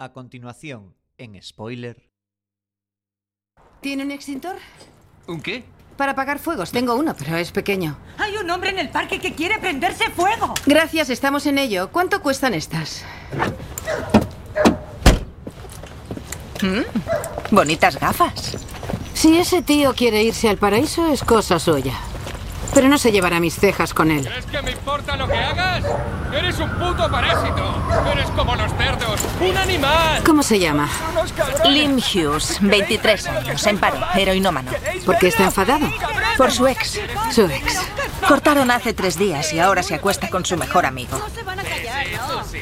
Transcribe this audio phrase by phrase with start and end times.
[0.00, 2.08] A continuación, en spoiler.
[3.80, 4.54] ¿Tiene un extintor?
[5.26, 5.64] ¿Un qué?
[5.96, 6.70] Para apagar fuegos.
[6.70, 7.98] Tengo uno, pero es pequeño.
[8.16, 10.54] Hay un hombre en el parque que quiere prenderse fuego.
[10.66, 11.90] Gracias, estamos en ello.
[11.90, 13.04] ¿Cuánto cuestan estas?
[16.62, 18.56] Mm, bonitas gafas.
[19.14, 21.98] Si ese tío quiere irse al paraíso, es cosa suya.
[22.78, 24.24] Pero no se llevará mis cejas con él.
[24.24, 25.82] ¿Crees que me importa lo que hagas?
[26.32, 27.74] Eres un puto parásito.
[28.12, 29.20] Eres como los cerdos.
[29.40, 30.22] Un animal.
[30.24, 30.88] ¿Cómo se llama?
[31.64, 34.70] Lim Hughes, 23 años, en paro, heroinómano.
[35.04, 35.90] ¿Por qué está enfadado?
[36.36, 37.00] Por su ex.
[37.32, 37.80] Su ex.
[38.28, 41.20] Cortaron hace tres días y ahora se acuesta con su mejor amigo.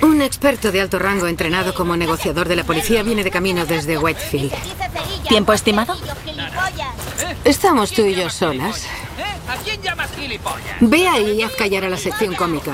[0.00, 3.98] Un experto de alto rango entrenado como negociador de la policía viene de camino desde
[3.98, 4.54] Whitefield.
[5.28, 5.94] ¿Tiempo estimado?
[7.44, 8.86] Estamos tú y yo solas.
[9.48, 10.76] ¿A quién llamas gilipollas?
[10.80, 12.72] Ve ahí y haz callar a la sección cómica.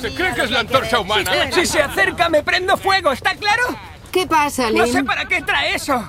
[0.00, 1.30] Se cree que es la antorcha humana.
[1.52, 3.62] Si se acerca me prendo fuego, ¿está claro?
[4.10, 5.06] ¿Qué pasa, No sé Lynn?
[5.06, 6.02] para qué trae eso.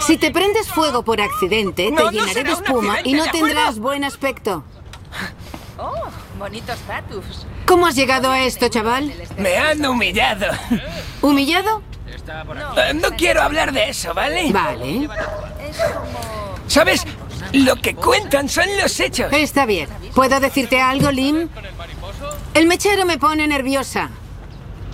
[0.00, 3.30] Si te prendes fuego por accidente, No, te no llenaré de espuma y no ¿de
[3.30, 4.64] tendrás buen aspecto.
[5.78, 5.92] Oh,
[6.38, 7.46] bonito status.
[7.66, 9.12] ¿Cómo has llegado a esto, chaval?
[9.36, 10.46] Me han humillado.
[11.22, 11.82] ¿Humillado?
[12.76, 14.50] Eh, No quiero hablar de eso, ¿vale?
[14.52, 15.08] Vale.
[16.66, 17.04] ¿Sabes?
[17.54, 19.32] Lo que cuentan son los hechos.
[19.32, 19.88] Está bien.
[20.12, 21.48] ¿Puedo decirte algo, Lim?
[22.52, 24.10] El mechero me pone nerviosa.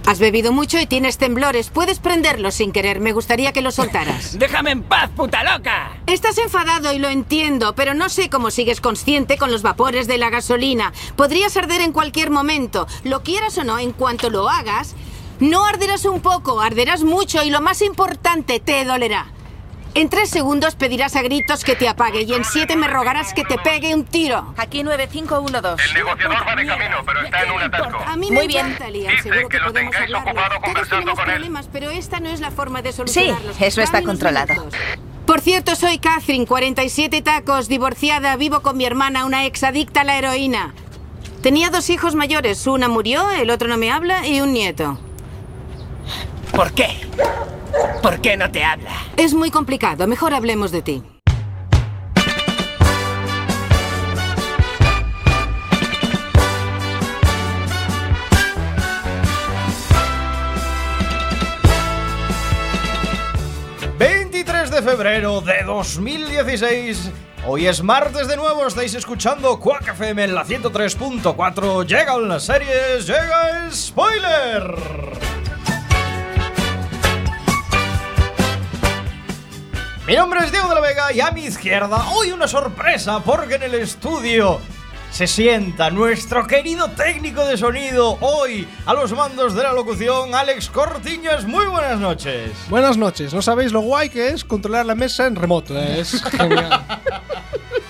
[0.04, 1.70] Has bebido mucho y tienes temblores.
[1.70, 3.00] Puedes prenderlo sin querer.
[3.00, 4.38] Me gustaría que lo soltaras.
[4.38, 5.92] Déjame en paz, puta loca.
[6.06, 10.18] Estás enfadado y lo entiendo, pero no sé cómo sigues consciente con los vapores de
[10.18, 10.92] la gasolina.
[11.16, 12.86] Podrías arder en cualquier momento.
[13.04, 14.96] Lo quieras o no, en cuanto lo hagas,
[15.38, 19.28] no arderás un poco, arderás mucho y lo más importante, te dolerá.
[19.94, 23.42] En tres segundos pedirás a gritos que te apague y en siete me rogarás que
[23.42, 24.54] te pegue un tiro.
[24.56, 25.82] Aquí 9512.
[25.84, 27.98] El negociador va de camino, pero está en un atasco.
[28.06, 28.66] A mí Muy me bien.
[28.66, 29.10] encanta, Liam.
[29.10, 30.30] Dice Seguro que, que lo podemos tengáis hablarlo.
[30.30, 31.68] ocupado Todos conversando tenemos con él.
[31.72, 33.60] pero esta no es la forma de solucionarlos.
[33.60, 34.52] eso está controlado.
[34.54, 34.74] minutos.
[35.26, 40.04] Por cierto, soy Catherine, 47 tacos, divorciada, vivo con mi hermana, una ex adicta a
[40.04, 40.72] la heroína.
[41.42, 44.98] Tenía dos hijos mayores, una murió, el otro no me habla y un nieto.
[46.52, 46.96] ¿Por qué?
[48.02, 48.90] ¿Por qué no te habla?
[49.16, 51.02] Es muy complicado, mejor hablemos de ti.
[63.98, 67.10] ...23 de febrero de 2016...
[67.46, 71.86] Hoy es martes de nuevo, estáis escuchando Quack FM en la 103.4...
[71.86, 75.49] Llegan las series, llega Spoiler.
[80.10, 83.54] Mi nombre es Diego de la Vega y a mi izquierda hoy una sorpresa porque
[83.54, 84.58] en el estudio
[85.12, 90.68] se sienta nuestro querido técnico de sonido hoy a los mandos de la locución Alex
[90.68, 91.46] Cortiñas.
[91.46, 92.50] Muy buenas noches.
[92.68, 93.32] Buenas noches.
[93.32, 95.78] No sabéis lo guay que es controlar la mesa en remoto.
[95.78, 96.00] ¿eh?
[96.00, 96.84] Es genial.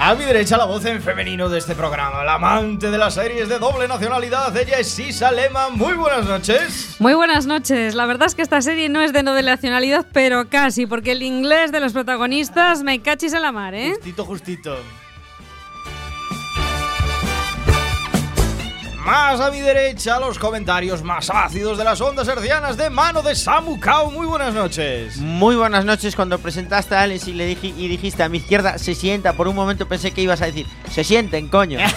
[0.00, 3.48] A mi derecha la voz en femenino de este programa, la amante de las series
[3.48, 5.70] de doble nacionalidad, ella es Sisa Lema.
[5.70, 6.94] Muy buenas noches.
[7.00, 7.96] Muy buenas noches.
[7.96, 11.24] La verdad es que esta serie no es de de nacionalidad, pero casi, porque el
[11.24, 13.94] inglés de los protagonistas me cachis en la mar, ¿eh?
[13.96, 14.76] Justito, justito.
[19.08, 23.34] Más a mi derecha, los comentarios más ácidos de las ondas hercianas de mano de
[23.34, 24.10] Samu Kao.
[24.10, 25.16] Muy buenas noches.
[25.16, 26.14] Muy buenas noches.
[26.14, 29.48] Cuando presentaste a Alex y le dije y dijiste a mi izquierda se sienta, por
[29.48, 31.78] un momento pensé que ibas a decir se sienten, coño.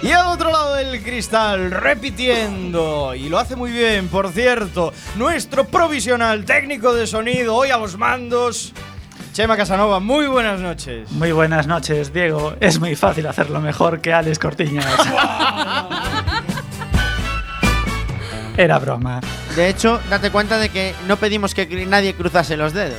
[0.00, 5.64] Y al otro lado del cristal, repitiendo, y lo hace muy bien, por cierto, nuestro
[5.66, 8.72] provisional técnico de sonido, hoy a los mandos,
[9.38, 10.00] Chema Casanova.
[10.00, 11.12] Muy buenas noches.
[11.12, 12.56] Muy buenas noches, Diego.
[12.58, 14.84] Es muy fácil hacerlo mejor que Alex Cortiñas.
[18.56, 19.20] Era broma.
[19.54, 22.98] De hecho, date cuenta de que no pedimos que nadie cruzase los dedos.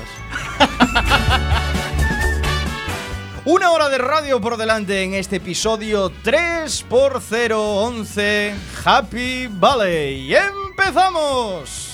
[3.44, 8.54] Una hora de radio por delante en este episodio 3x011
[8.86, 10.34] Happy Valley.
[10.34, 11.89] ¡Empezamos!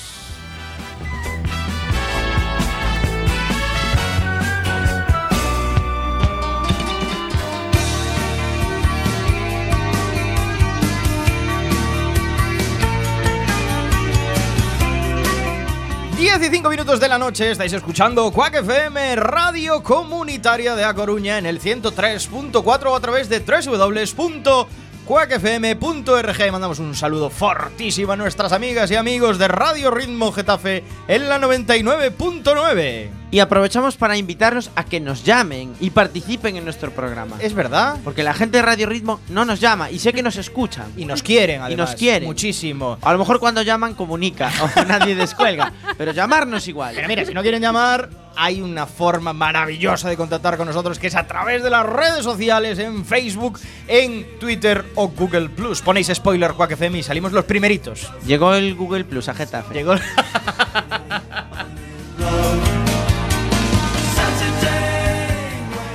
[16.25, 20.91] Diez y cinco minutos de la noche estáis escuchando Quack FM, radio comunitaria de A
[20.95, 24.65] Coruña en el 103.4 o a través de www
[25.05, 26.51] cuacfm.org.
[26.51, 31.39] Mandamos un saludo fortísimo a nuestras amigas y amigos de Radio Ritmo Getafe en la
[31.39, 33.09] 99.9.
[33.31, 37.35] Y aprovechamos para invitarlos a que nos llamen y participen en nuestro programa.
[37.39, 37.97] Es verdad.
[38.03, 40.91] Porque la gente de Radio Ritmo no nos llama y sé que nos escuchan.
[40.95, 41.89] Y nos quieren, Y además.
[41.91, 42.27] nos quieren.
[42.27, 42.97] Muchísimo.
[43.01, 45.73] A lo mejor cuando llaman comunica o nadie descuelga.
[45.97, 46.95] pero llamarnos igual.
[46.95, 51.07] Pero mira, si no quieren llamar, hay una forma maravillosa de contactar con nosotros que
[51.07, 55.81] es a través de las redes sociales, en Facebook, en Twitter o Google Plus.
[55.81, 58.11] Ponéis spoiler Quack FM y salimos los primeritos.
[58.25, 59.73] Llegó el Google Plus a Getafe.
[59.73, 60.01] Llegó el-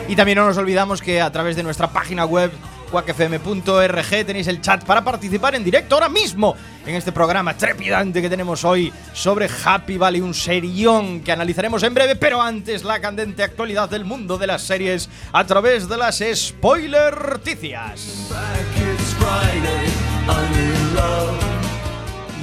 [0.09, 2.51] Y también no nos olvidamos que a través de nuestra página web
[2.91, 6.55] quackfm.org tenéis el chat para participar en directo ahora mismo
[6.87, 11.95] en este programa trepidante que tenemos hoy sobre Happy Valley, un serión que analizaremos en
[11.95, 16.23] breve, pero antes la candente actualidad del mundo de las series a través de las
[16.35, 18.31] spoilerticias.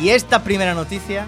[0.02, 1.26] Y esta primera noticia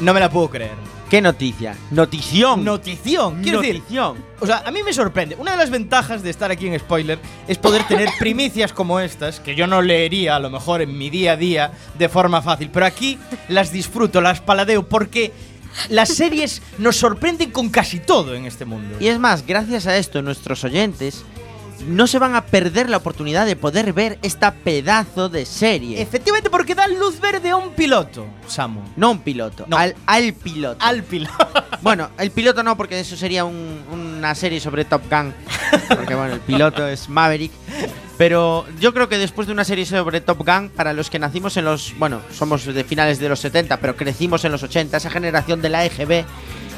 [0.00, 0.89] no me la puedo creer.
[1.10, 1.76] ¿Qué noticia?
[1.90, 2.64] Notición.
[2.64, 3.80] Notición, quiero decir.
[3.80, 4.24] Notición.
[4.38, 5.34] O sea, a mí me sorprende.
[5.34, 7.18] Una de las ventajas de estar aquí en Spoiler
[7.48, 11.10] es poder tener primicias como estas, que yo no leería a lo mejor en mi
[11.10, 13.18] día a día de forma fácil, pero aquí
[13.48, 15.32] las disfruto, las paladeo, porque
[15.88, 18.96] las series nos sorprenden con casi todo en este mundo.
[19.00, 21.24] Y es más, gracias a esto, nuestros oyentes
[21.86, 26.00] no se van a perder la oportunidad de poder ver esta pedazo de serie.
[26.00, 28.80] Efectivamente, porque da luz verde a un piloto, Samu.
[28.96, 30.84] No un piloto, al, al piloto.
[30.84, 31.36] Al piloto.
[31.82, 35.32] Bueno, el piloto no, porque eso sería un- una serie sobre Top Gun.
[35.88, 37.52] Porque bueno, el piloto es Maverick.
[38.18, 41.56] Pero yo creo que después de una serie sobre Top Gun, para los que nacimos
[41.56, 41.94] en los.
[41.98, 45.70] Bueno, somos de finales de los 70, pero crecimos en los 80, esa generación de
[45.70, 46.26] la EGB,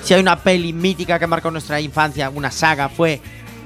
[0.05, 3.21] si hay una peli mítica que marcó nuestra infancia, una saga, fue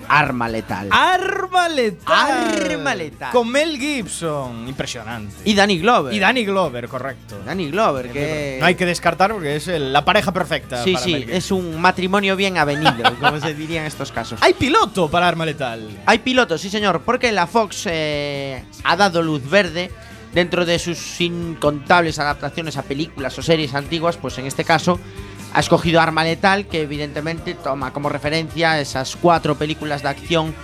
[0.09, 0.89] Arma Letal.
[0.91, 2.63] Arma letal.
[2.67, 3.33] Arma letal.
[3.33, 4.69] Con Mel Gibson.
[4.69, 5.35] Impresionante.
[5.45, 6.13] Y Danny Glover.
[6.13, 7.39] Y Danny Glover, correcto.
[7.45, 8.59] Danny Glover, que.
[8.61, 10.83] No hay que descartar porque es la pareja perfecta.
[10.83, 14.39] Sí, para sí, Mel es un matrimonio bien avenido, como se diría en estos casos.
[14.43, 15.89] Hay piloto para Arma Letal.
[16.07, 19.91] Hay pilotos, sí señor, porque la Fox eh, ha dado luz verde
[20.33, 25.01] dentro de sus incontables adaptaciones a películas o series antiguas, pues en este caso
[25.53, 30.55] ha escogido Arma Letal, que evidentemente toma como referencia esas cuatro películas de acción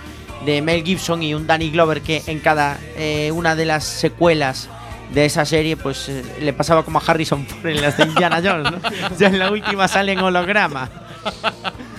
[0.45, 4.69] de Mel Gibson y un Danny Glover que en cada eh, una de las secuelas
[5.13, 8.41] de esa serie pues eh, le pasaba como a Harrison Ford en las de Indiana
[8.43, 8.73] Jones.
[9.17, 10.89] Ya en la última sale en holograma.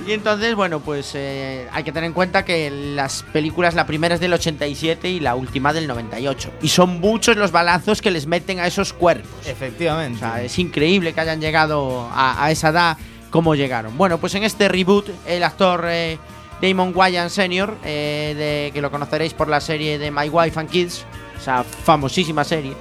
[0.06, 4.14] Y entonces, bueno, pues eh, hay que tener en cuenta que las películas, la primera
[4.14, 6.52] es del 87 y la última del 98.
[6.60, 9.46] Y son muchos los balazos que les meten a esos cuerpos.
[9.46, 10.16] Efectivamente.
[10.16, 12.98] O sea, es increíble que hayan llegado a, a esa edad
[13.30, 13.96] como llegaron.
[13.98, 16.18] Bueno, pues en este reboot, el actor eh,
[16.62, 20.70] Damon Wayans Sr., eh, de, que lo conoceréis por la serie de My Wife and
[20.70, 21.04] Kids,
[21.36, 22.74] o sea, famosísima serie.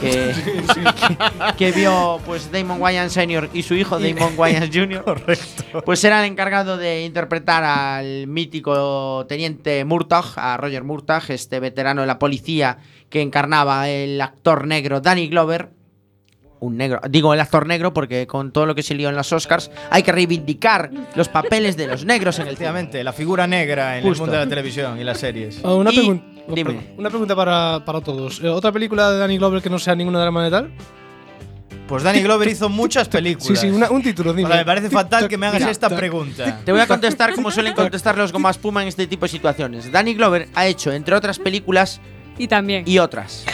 [0.00, 0.32] Que,
[0.74, 3.50] que- que vio pues Damon Wayans Sr.
[3.52, 5.02] y su hijo Damon Wayans Jr.
[5.02, 5.82] Correcto.
[5.84, 12.00] Pues era el encargado de interpretar al mítico teniente Murtaugh, a Roger Murtaugh, este veterano
[12.02, 12.78] de la policía
[13.10, 15.70] que encarnaba el actor negro Danny Glover.
[16.60, 19.32] Un negro, digo el actor negro porque con todo lo que se lió en los
[19.32, 22.66] Oscars hay que reivindicar los papeles de los negros en el cine.
[22.66, 24.24] Efectivamente, la figura negra en Justo.
[24.24, 25.60] el mundo de la televisión y las series.
[25.64, 26.70] Ah, una, Y- pregun- oh, dime.
[26.72, 26.86] perdón.
[26.98, 28.40] una pregunta para, para todos.
[28.42, 30.70] Eh, ¿Otra película de Danny Glover que no sea ninguna de Arma Letal?
[31.86, 33.46] Pues Danny Glover hizo muchas películas.
[33.60, 34.48] Sí, sí, una- un título, O dime.
[34.48, 36.60] sea, me parece fatal que me hagas Mira, esta ta- pregunta.
[36.64, 39.90] Te voy a contestar como suelen contestar los goma espuma en este tipo de situaciones.
[39.90, 42.00] Danny Glover ha hecho, entre otras películas,
[42.38, 42.84] Y también.
[42.86, 43.44] y otras.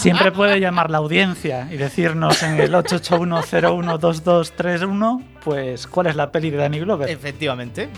[0.00, 6.50] Siempre puede llamar la audiencia y decirnos en el 881012231, pues, cuál es la peli
[6.50, 7.08] de Danny Glover.
[7.08, 7.88] Efectivamente.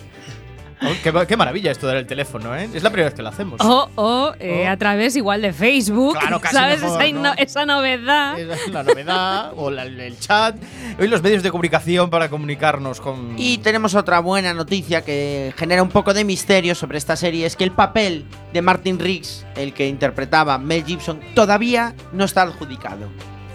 [0.85, 2.69] Oh, qué, qué maravilla esto del teléfono, ¿eh?
[2.75, 3.61] Es la primera vez que lo hacemos.
[3.61, 4.71] O, o, eh, Oh.
[4.71, 6.19] a través igual de Facebook.
[6.19, 6.81] Claro, casi ¿Sabes?
[6.83, 7.33] mejor, esa, ¿no?
[7.37, 8.39] esa novedad.
[8.39, 10.57] Esa es la novedad, o la- el chat,
[10.99, 13.35] hoy los medios de comunicación para comunicarnos con...
[13.39, 17.55] Y tenemos otra buena noticia que genera un poco de misterio sobre esta serie, es
[17.57, 23.09] que el papel de Martin Riggs, el que interpretaba Mel Gibson, todavía no está adjudicado.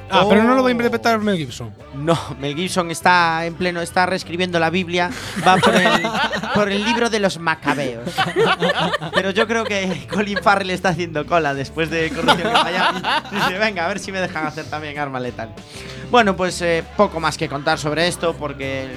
[0.10, 0.72] Ah, pero no lo va a Oh.
[0.72, 1.74] interpretar Mel Gibson.
[1.96, 5.10] No, Mel Gibson está en pleno, está reescribiendo la Biblia,
[5.46, 6.02] va por el,
[6.54, 8.10] por el libro de los macabeos.
[9.14, 13.02] Pero yo creo que Colin Farrell está haciendo cola después de Corrupción en Miami.
[13.32, 15.54] Dice, venga, a ver si me dejan hacer también arma letal.
[16.10, 18.88] Bueno, pues eh, poco más que contar sobre esto porque...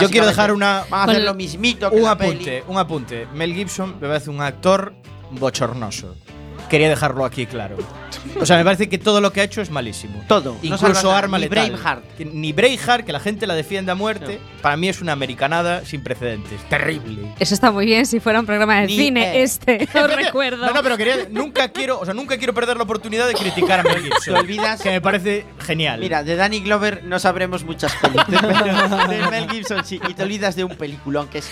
[0.00, 2.62] Yo quiero dejar una, Van a hacer lo mismito que un la apunte, peli.
[2.68, 3.26] un apunte.
[3.34, 4.94] Mel Gibson me parece un actor
[5.32, 6.14] bochornoso.
[6.68, 7.76] Quería dejarlo aquí claro.
[8.40, 10.22] O sea, me parece que todo lo que ha hecho es malísimo.
[10.28, 10.52] Todo.
[10.52, 11.70] No Incluso nada, Arma ni Letal.
[11.70, 12.16] Braveheart.
[12.16, 15.84] Que- Ni Braveheart, que la gente la defiende a muerte, para mí es una americanada
[15.84, 16.60] sin precedentes.
[16.68, 17.32] Terrible.
[17.38, 19.42] Eso está muy bien si fuera un programa de Ni- cine eh.
[19.42, 20.66] este, os recuerdo.
[20.66, 23.80] No, no, pero quería, nunca quiero, o sea, nunca quiero perder la oportunidad de criticar
[23.80, 24.34] a Mel Gibson.
[24.34, 26.00] Te olvidas- Que me parece genial.
[26.00, 30.00] Mira, de Danny Glover no sabremos muchas películas, pero de Mel Gibson sí.
[30.08, 31.50] Y te olvidas de un peliculón que es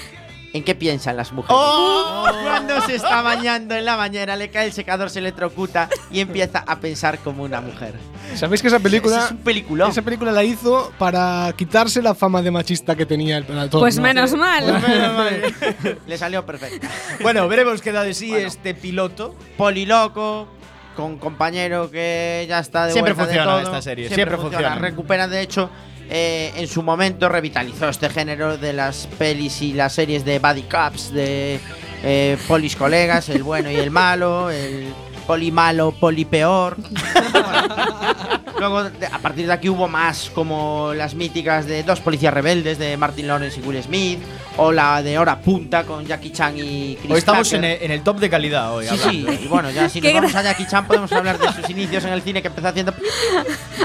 [0.57, 1.55] ¿En qué piensan las mujeres?
[1.55, 2.27] ¡Oh!
[2.43, 6.65] Cuando se está bañando en la bañera, le cae el secador, se electrocuta y empieza
[6.67, 7.93] a pensar como una mujer.
[8.35, 9.27] ¿Sabéis que esa película.
[9.27, 9.91] Es un peliculón.
[9.91, 13.81] Esa película la hizo para quitarse la fama de machista que tenía el actor.
[13.81, 14.03] Pues ¿no?
[14.03, 14.65] menos mal.
[16.07, 16.87] Le salió perfecto.
[17.21, 19.35] Bueno, veremos qué da de sí este piloto.
[19.59, 20.49] Poliloco,
[20.97, 23.67] con compañero que ya está de Siempre vuelta de funciona todo.
[23.67, 24.75] esta serie, siempre funciona.
[24.77, 25.71] Recupera, de hecho,
[26.09, 30.65] eh, en su momento revitalizó este género de las pelis y las series de Buddy
[31.13, 31.61] de
[32.03, 34.93] eh, polis colegas, el bueno y el malo, el
[35.27, 36.77] poli malo, poli peor.
[38.59, 42.97] Luego, a partir de aquí hubo más, como las míticas de Dos Policías Rebeldes de
[42.97, 44.19] Martin Lawrence y Will Smith,
[44.57, 47.91] o la de Hora Punta con Jackie Chan y Chris Hoy estamos en el, en
[47.91, 48.87] el top de calidad hoy.
[48.87, 49.33] Sí, sí, hablando.
[49.45, 52.13] y bueno, ya si nos vamos a Jackie Chan podemos hablar de sus inicios en
[52.15, 52.95] el cine que empezó haciendo...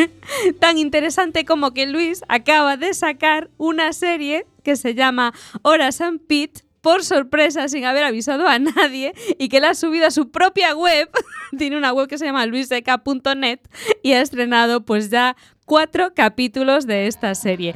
[0.60, 5.32] tan interesante como que Luis acaba de sacar una serie que se llama
[5.62, 10.06] Horas and Pete por sorpresa sin haber avisado a nadie y que la ha subido
[10.06, 11.10] a su propia web.
[11.58, 13.58] Tiene una web que se llama luiseca.net
[14.04, 17.74] y ha estrenado pues ya cuatro capítulos de esta serie.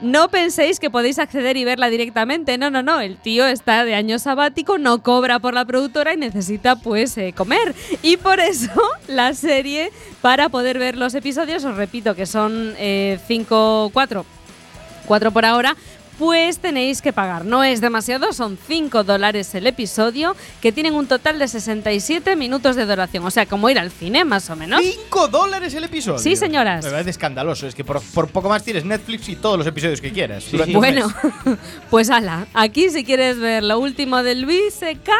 [0.00, 3.94] No penséis que podéis acceder y verla directamente, no, no, no, el tío está de
[3.94, 7.74] año sabático, no cobra por la productora y necesita pues eh, comer.
[8.02, 8.72] Y por eso
[9.06, 14.24] la serie, para poder ver los episodios, os repito que son eh, cinco, cuatro,
[15.06, 15.76] cuatro por ahora,
[16.18, 17.44] pues tenéis que pagar.
[17.44, 22.76] No es demasiado, son 5 dólares el episodio, que tienen un total de 67 minutos
[22.76, 23.24] de duración.
[23.24, 24.80] O sea, como ir al cine, más o menos.
[24.80, 26.18] ¿5 dólares el episodio?
[26.18, 26.84] Sí, señoras.
[26.84, 27.66] Me parece escandaloso.
[27.66, 30.44] Es que por, por poco más tienes Netflix y todos los episodios que quieras.
[30.72, 31.12] Bueno,
[31.90, 35.10] pues ala, aquí si quieres ver lo último de Luis CK,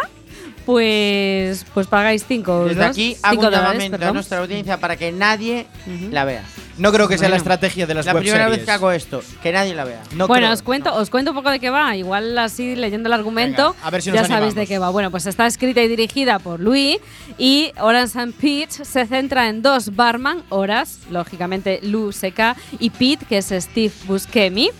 [0.66, 5.66] pues, pues pagáis 5 Desde aquí hago un llamamiento a nuestra audiencia para que nadie
[6.10, 6.42] la vea.
[6.76, 9.22] No creo que sea la estrategia de las La web primera vez que hago esto,
[9.42, 10.02] que nadie la vea.
[10.14, 11.96] No bueno, creo- os cuento, os cuento un poco de qué va.
[11.96, 14.90] Igual así leyendo el argumento, Venga, a ver si ya sabéis de qué va.
[14.90, 16.98] Bueno, pues está escrita y dirigida por Louis
[17.38, 23.24] y Orange and Pete se centra en dos barman, Horas, lógicamente Lou Seca, y Pete,
[23.24, 24.70] que es Steve Buscemi,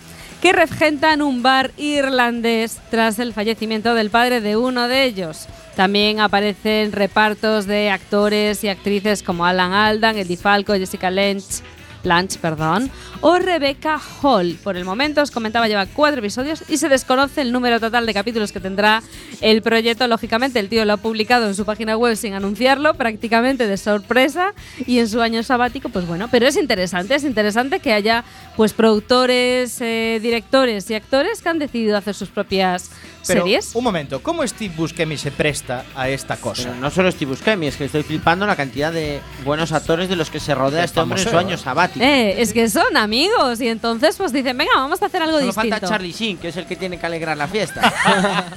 [0.43, 5.47] que regentan un bar irlandés tras el fallecimiento del padre de uno de ellos.
[5.77, 11.63] También aparecen repartos de actores y actrices como Alan Aldan, Eddie Falco, Jessica Lange,
[12.07, 12.89] Blanche, perdón,
[13.21, 14.57] o Rebecca Hall.
[14.63, 18.15] Por el momento, os comentaba, lleva cuatro episodios y se desconoce el número total de
[18.15, 19.03] capítulos que tendrá
[19.41, 20.07] el proyecto.
[20.07, 24.55] Lógicamente, el tío lo ha publicado en su página web sin anunciarlo, prácticamente de sorpresa,
[24.87, 28.23] y en su año sabático, pues bueno, pero es interesante, es interesante que haya
[28.57, 32.91] pues productores, eh, directores y actores que han decidido hacer sus propias
[33.27, 33.75] Pero, series.
[33.75, 36.69] un momento, ¿cómo Steve Buscemi se presta a esta cosa?
[36.69, 40.15] Pero no solo Steve Buscemi, es que estoy flipando la cantidad de buenos actores de
[40.15, 41.96] los que se rodea este hombre en su año sabático.
[42.01, 45.47] Eh, es que son amigos y entonces pues dicen, venga, vamos a hacer algo Solo
[45.47, 45.71] distinto.
[45.77, 47.93] falta Charlie Sheen, que es el que tiene que alegrar la fiesta.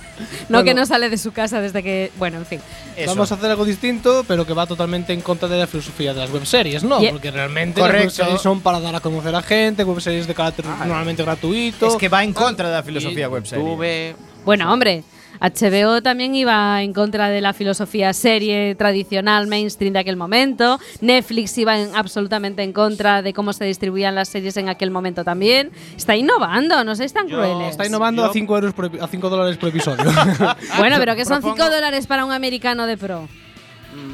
[0.49, 0.81] No que Bueno.
[0.81, 2.59] no sale de su casa desde que, bueno, en fin.
[2.97, 3.11] Eso.
[3.11, 6.21] Vamos a hacer algo distinto, pero que va totalmente en contra de la filosofía de
[6.21, 6.99] las webseries, ¿no?
[6.99, 7.11] Yeah.
[7.11, 8.05] Porque realmente Correcto.
[8.07, 11.87] las webseries son para dar a conocer a gente, webseries de carácter normalmente gratuito.
[11.87, 13.63] Es que va en contra de la filosofía web serie.
[13.63, 14.15] Tuve.
[14.43, 15.03] Bueno, hombre,
[15.41, 20.79] HBO también iba en contra de la filosofía serie tradicional mainstream de aquel momento.
[21.01, 25.23] Netflix iba en- absolutamente en contra de cómo se distribuían las series en aquel momento
[25.23, 25.71] también.
[25.95, 27.71] Está innovando, no seáis tan Yo- crueles.
[27.71, 30.03] Está innovando Yo- a 5 euros por epi- a 5 dólares por episodio.
[30.77, 33.21] Bueno, pero que son propongo- 5 dólares para un americano de pro.
[33.23, 33.27] mm,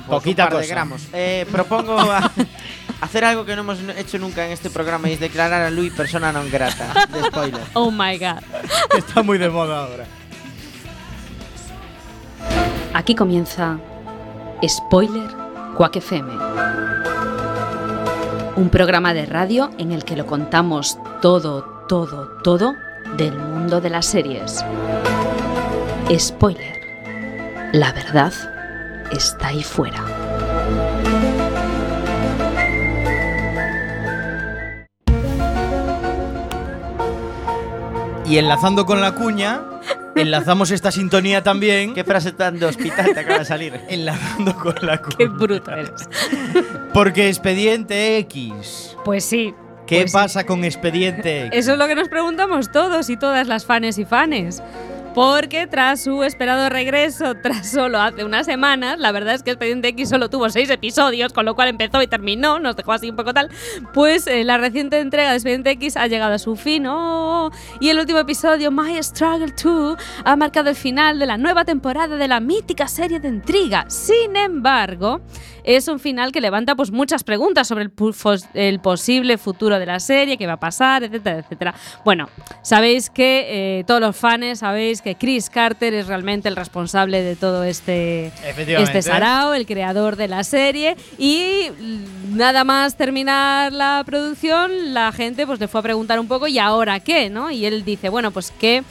[0.08, 1.08] pues, Poquita de gramos.
[1.12, 2.32] Eh, propongo a-
[3.02, 5.92] hacer algo que no hemos hecho nunca en este programa y es declarar a Luis
[5.94, 6.94] persona non grata.
[7.12, 7.62] De spoiler.
[7.74, 8.40] Oh my god.
[8.96, 10.06] Está muy de moda ahora.
[12.94, 13.78] Aquí comienza
[14.66, 15.30] Spoiler
[15.76, 16.32] Quack FM.
[18.56, 22.74] Un programa de radio en el que lo contamos todo, todo, todo
[23.18, 24.64] del mundo de las series.
[26.18, 26.76] Spoiler.
[27.74, 28.32] La verdad
[29.12, 30.04] está ahí fuera.
[38.26, 39.62] Y enlazando con la cuña,
[40.16, 41.94] enlazamos esta sintonía también.
[41.94, 43.80] ¿Qué frase tan de hospital te acaba de salir?
[43.90, 45.18] Enlazando con la cuña.
[45.18, 45.92] Qué bruto eres.
[46.94, 48.98] Porque Expediente X.
[49.04, 49.54] Pues sí.
[49.86, 50.18] ¿Qué pues sí.
[50.18, 51.60] pasa con Expediente X?
[51.60, 54.64] Eso es lo que nos preguntamos todos y todas las fanes y fanes.
[55.16, 59.88] Porque tras su esperado regreso, tras solo hace unas semanas, la verdad es que Expediente
[59.88, 63.16] X solo tuvo seis episodios, con lo cual empezó y terminó, nos dejó así un
[63.16, 63.50] poco tal.
[63.94, 66.86] Pues eh, la reciente entrega de Expediente X ha llegado a su fin.
[66.88, 67.50] ¡oh!
[67.80, 72.18] Y el último episodio, My Struggle 2, ha marcado el final de la nueva temporada
[72.18, 73.86] de la mítica serie de intriga.
[73.88, 75.22] Sin embargo,
[75.64, 77.84] es un final que levanta pues muchas preguntas sobre
[78.54, 81.74] el, posible futuro de la serie, qué va a pasar, etcétera, etcétera.
[82.04, 82.28] Bueno,
[82.62, 87.36] sabéis que eh, todos los fans sabéis que Chris Carter es realmente el responsable de
[87.36, 91.70] todo este este sarao, el creador de la serie y
[92.32, 96.58] nada más terminar la producción, la gente pues le fue a preguntar un poco y
[96.58, 97.52] ahora qué, ¿no?
[97.52, 98.84] Y él dice, bueno, pues que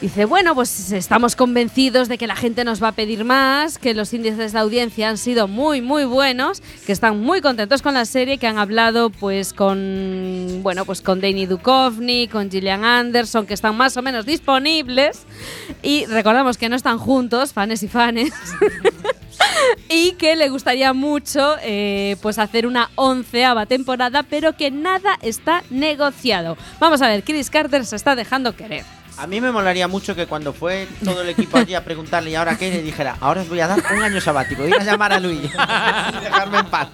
[0.00, 3.92] Dice, bueno, pues estamos convencidos de que la gente nos va a pedir más, que
[3.92, 8.06] los índices de audiencia han sido muy, muy buenos, que están muy contentos con la
[8.06, 13.52] serie, que han hablado pues con, bueno, pues con Danny Duchovny, con Gillian Anderson, que
[13.52, 15.26] están más o menos disponibles.
[15.82, 18.32] Y recordamos que no están juntos, fans y fans.
[19.90, 25.62] y que le gustaría mucho eh, pues hacer una onceava temporada, pero que nada está
[25.68, 26.56] negociado.
[26.78, 28.99] Vamos a ver, Chris Carter se está dejando querer.
[29.20, 32.36] A mí me molaría mucho que cuando fue todo el equipo allí a preguntarle y
[32.36, 35.12] ahora qué, le dijera, ahora os voy a dar un año sabático, ir a llamar
[35.12, 36.88] a Luis y dejarme en paz.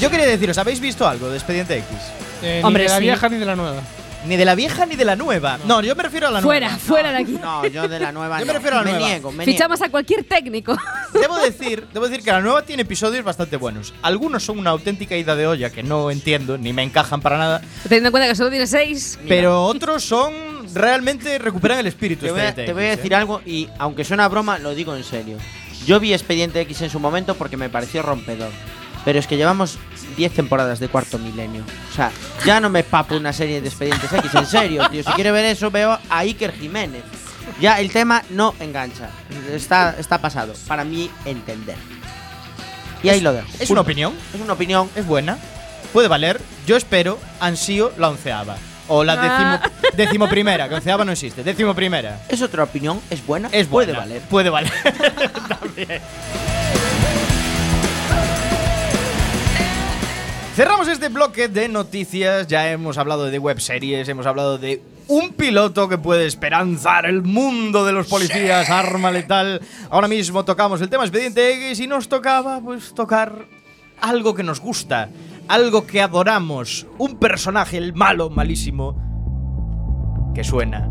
[0.00, 1.86] Yo quería deciros, ¿habéis visto algo de Expediente X?
[2.42, 3.02] Eh, Hombre, ni de la sí.
[3.04, 3.82] vieja ni de la nueva.
[4.26, 5.58] Ni de la vieja ni de la nueva.
[5.64, 6.78] No, yo me refiero a la Fuera, nueva.
[6.82, 7.32] fuera de aquí.
[7.40, 8.52] No, yo de la nueva Yo no.
[8.52, 9.06] me refiero a la me nueva.
[9.08, 10.76] niego, me Fichamos a cualquier técnico.
[11.14, 13.94] Debo decir, debo decir que la nueva tiene episodios bastante buenos.
[14.02, 17.62] Algunos son una auténtica ida de olla que no entiendo ni me encajan para nada,
[17.84, 19.18] Teniendo en cuenta que solo tiene seis.
[19.26, 20.32] pero otros son
[20.74, 22.26] realmente recuperan el espíritu.
[22.26, 23.16] Te voy, a, Expediente te voy a X, decir ¿eh?
[23.16, 25.38] algo y aunque suena a broma, lo digo en serio.
[25.86, 28.50] Yo vi Expediente X en su momento porque me pareció rompedor.
[29.02, 29.78] Pero es que llevamos
[30.16, 31.62] 10 temporadas de cuarto milenio.
[31.90, 32.10] O sea,
[32.44, 35.02] ya no me papo una serie de Expedientes X, en serio, tío.
[35.02, 37.02] Si quiere ver eso, veo a Iker Jiménez.
[37.60, 39.10] Ya el tema no engancha.
[39.52, 41.76] Está, está pasado, para mí entender.
[43.02, 43.48] Y ahí lo dejo.
[43.58, 44.88] Es una opinión, Es una opinión.
[44.94, 45.38] es buena,
[45.92, 46.40] puede valer.
[46.66, 48.56] Yo espero ansío la onceava.
[48.92, 49.60] O la Ah.
[49.62, 51.42] décimo, décimo primera, que onceava no existe.
[51.44, 52.20] Décimo primera.
[52.28, 54.20] Es otra opinión, es buena, Es puede buena, valer.
[54.22, 54.72] Puede valer.
[55.48, 56.00] También.
[60.54, 62.48] Cerramos este bloque de noticias.
[62.48, 67.84] Ya hemos hablado de webseries, hemos hablado de un piloto que puede esperanzar el mundo
[67.84, 69.60] de los policías, arma letal.
[69.90, 73.46] Ahora mismo tocamos el tema expediente X y nos tocaba pues tocar
[74.00, 75.08] algo que nos gusta,
[75.46, 78.96] algo que adoramos, un personaje, el malo, malísimo,
[80.34, 80.88] que suena.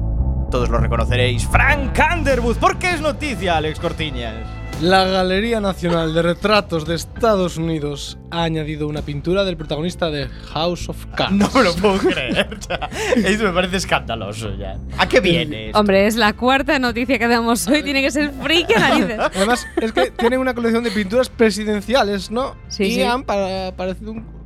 [0.50, 1.46] Todos lo reconoceréis.
[1.46, 2.58] Frank Underwood.
[2.58, 4.36] ¿Por qué es noticia, Alex Cortiñas?
[4.82, 10.28] La Galería Nacional de Retratos de Estados Unidos ha añadido una pintura del protagonista de
[10.54, 11.34] House of Cards.
[11.34, 12.50] No me lo puedo creer.
[12.58, 14.78] o sea, Esto me parece escandaloso ya.
[14.98, 15.68] ¿A qué viene?
[15.68, 15.80] esto?
[15.80, 17.84] Hombre, es la cuarta noticia que damos hoy.
[17.84, 19.20] Tiene que ser friki a narices.
[19.36, 22.56] Además, es que tienen una colección de pinturas presidenciales, ¿no?
[22.68, 23.04] Sí, y sí.
[23.04, 24.40] han parecido un-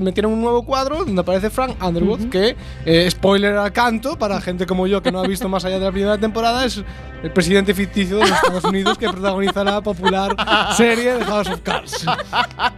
[0.00, 4.66] metieron un nuevo cuadro donde aparece Frank Underwood, que, eh, spoiler al canto, para gente
[4.66, 6.82] como yo que no ha visto más allá de la primera temporada, es
[7.22, 10.34] el presidente ficticio de los Estados Unidos que protagoniza la popular
[10.76, 12.04] serie de House of Cards.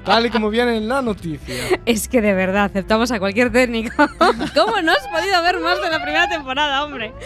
[0.04, 1.54] Tal y como viene en la noticia.
[1.86, 3.94] Es que de verdad aceptamos a cualquier técnico.
[4.54, 7.12] ¿Cómo no has podido ver más de la primera temporada, hombre?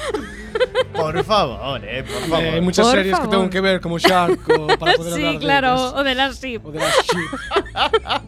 [0.94, 2.44] Por favor, eh, por favor.
[2.44, 3.28] Eh, hay muchas Por series favor.
[3.28, 5.92] que tengo que ver, como Shark, o para poder hablar sí, de claro, ellas.
[5.96, 6.64] o de las SIP.
[6.66, 7.40] O de las Sheep.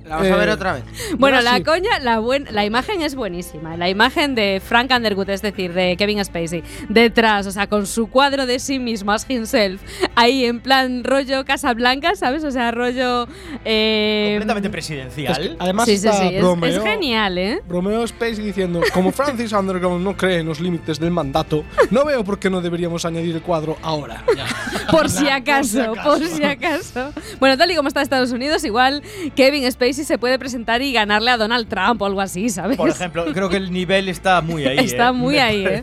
[0.06, 0.82] La vamos a ver Eh, otra vez.
[1.18, 1.66] Bueno, la SIP.
[1.66, 3.76] coña, la, buen, la imagen es buenísima.
[3.76, 8.08] La imagen de Frank Underwood, es decir, de Kevin Spacey, detrás, o sea, con su
[8.10, 9.80] cuadro de sí mismo, as himself,
[10.16, 12.42] ahí en plan rollo Casablanca, ¿sabes?
[12.42, 13.28] O sea, rollo.
[13.64, 15.56] eh, Completamente Es presidencial.
[15.56, 17.62] que además sí, sí, está sí, es, Bromeo- es genial, ¿eh?
[17.66, 22.24] Bromeo Space diciendo, como Francis Underground no cree en los límites del mandato, no veo
[22.24, 24.24] por qué no deberíamos añadir el cuadro ahora.
[24.90, 27.12] Por si acaso, por si acaso.
[27.40, 29.02] Bueno, tal y como está Estados Unidos, igual
[29.34, 32.76] Kevin Spacey se puede presentar y ganarle a Donald Trump o algo así, ¿sabes?
[32.76, 34.78] Por ejemplo, creo que el nivel está muy ahí.
[34.86, 35.82] Está eh, muy me ahí, eh.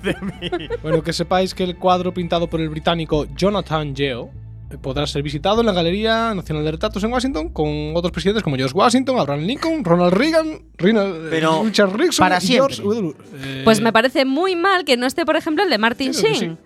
[0.81, 4.29] Bueno, que sepáis que el cuadro pintado por el británico Jonathan Yeo
[4.77, 8.55] podrá ser visitado en la Galería Nacional de Retratos en Washington con otros presidentes como
[8.55, 12.75] George Washington, Abraham Lincoln, Ronald Reagan, Rina- eh, Pero Richard Nixon para y siempre.
[12.75, 13.15] George W.
[13.35, 16.57] Eh, Pues me parece muy mal que no esté, por ejemplo, el de Martin Sheen.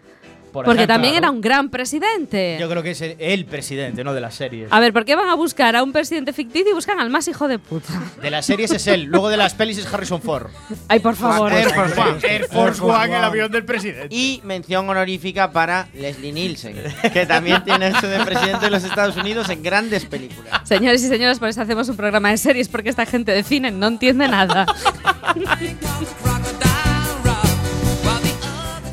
[0.52, 1.26] Por Porque ejemplo, también claro.
[1.28, 2.58] era un gran presidente.
[2.60, 4.72] Yo creo que es el, el presidente, no de las series.
[4.72, 7.28] A ver, ¿por qué van a buscar a un presidente ficticio y buscan al más
[7.28, 7.94] hijo de puta?
[8.22, 10.48] De las series es él, luego de las pelis es Harrison Ford.
[10.88, 11.52] Ay, por favor.
[11.54, 12.20] Air Force One.
[12.24, 14.16] Air Force One, el avión del presidente.
[14.16, 16.76] Y mención honorífica para Leslie Nielsen,
[17.14, 20.62] que también tiene esto de presidente de los Estados Unidos en grandes películas.
[20.64, 23.72] Señores y señoras, por eso hacemos un programa de series, porque esta gente de cine
[23.72, 24.66] no entiende nada.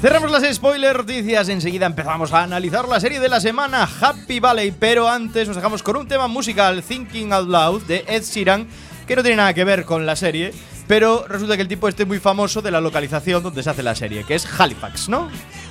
[0.05, 1.49] Cerramos las spoiler noticias.
[1.49, 4.71] Enseguida empezamos a analizar la serie de la semana Happy Valley.
[4.71, 8.67] Pero antes nos dejamos con un tema musical, Thinking Out Loud, de Ed Sheeran,
[9.07, 10.53] que no tiene nada que ver con la serie.
[10.87, 13.83] Pero resulta que el tipo este es muy famoso de la localización donde se hace
[13.83, 15.31] la serie, que es Halifax, ¿no?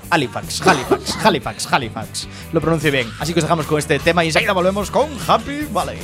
[0.10, 2.28] Halifax, Halifax, Halifax, Halifax.
[2.54, 3.08] Lo pronuncio bien.
[3.20, 6.00] Así que os dejamos con este tema y enseguida volvemos con Happy Valley.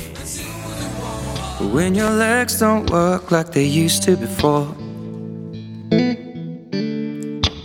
[1.72, 4.79] When your legs don't work like they used to before.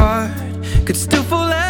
[0.00, 0.30] heart
[0.86, 1.69] could still fall as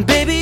[0.00, 0.41] baby,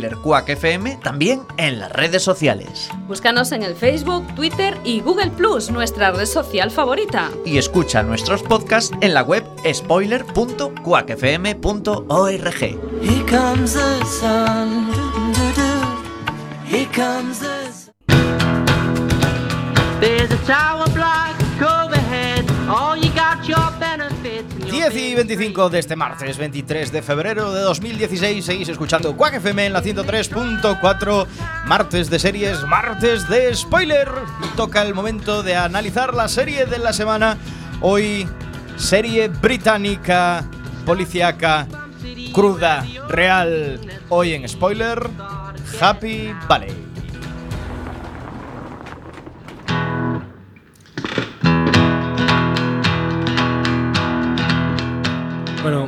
[0.00, 2.88] Spoiler Quack FM también en las redes sociales.
[3.06, 7.30] Búscanos en el Facebook, Twitter y Google Plus, nuestra red social favorita.
[7.44, 12.60] Y escucha nuestros podcasts en la web spoiler.quackfm.org.
[20.00, 21.39] There's a tower block
[24.80, 29.66] 10 y 25 de este martes 23 de febrero de 2016 seguís escuchando Quack FM
[29.66, 31.26] en la 103.4
[31.66, 34.08] martes de series, martes de spoiler.
[34.56, 37.36] Toca el momento de analizar la serie de la semana.
[37.82, 38.26] Hoy
[38.76, 40.48] serie británica
[40.86, 41.66] policíaca
[42.32, 43.78] cruda real.
[44.08, 44.98] Hoy en spoiler
[45.78, 46.89] Happy Valley
[55.62, 55.84] Bueno,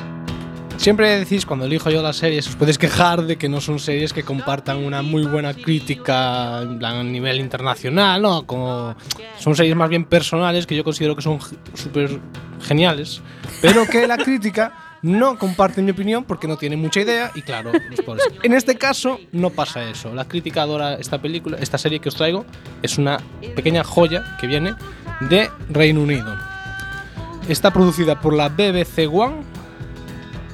[0.77, 4.13] siempre decís cuando elijo yo las series, os podéis quejar de que no son series
[4.13, 8.47] que compartan una muy buena crítica a nivel internacional, ¿no?
[8.47, 8.95] Como
[9.39, 11.39] son series más bien personales que yo considero que son
[11.73, 12.21] súper
[12.61, 13.23] geniales,
[13.63, 17.73] pero que la crítica no comparte mi opinión porque no tiene mucha idea y claro,
[17.73, 18.23] los.
[18.43, 20.15] En este caso no pasa eso.
[20.15, 22.45] La crítica adora esta película, esta serie que os traigo
[22.83, 23.19] es una
[23.57, 24.75] pequeña joya que viene
[25.31, 26.37] de Reino Unido.
[27.49, 29.52] Está producida por la BBC One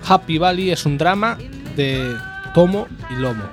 [0.08, 1.36] Happy Valley es un drama
[1.76, 2.14] de
[2.54, 3.44] tomo y lomo.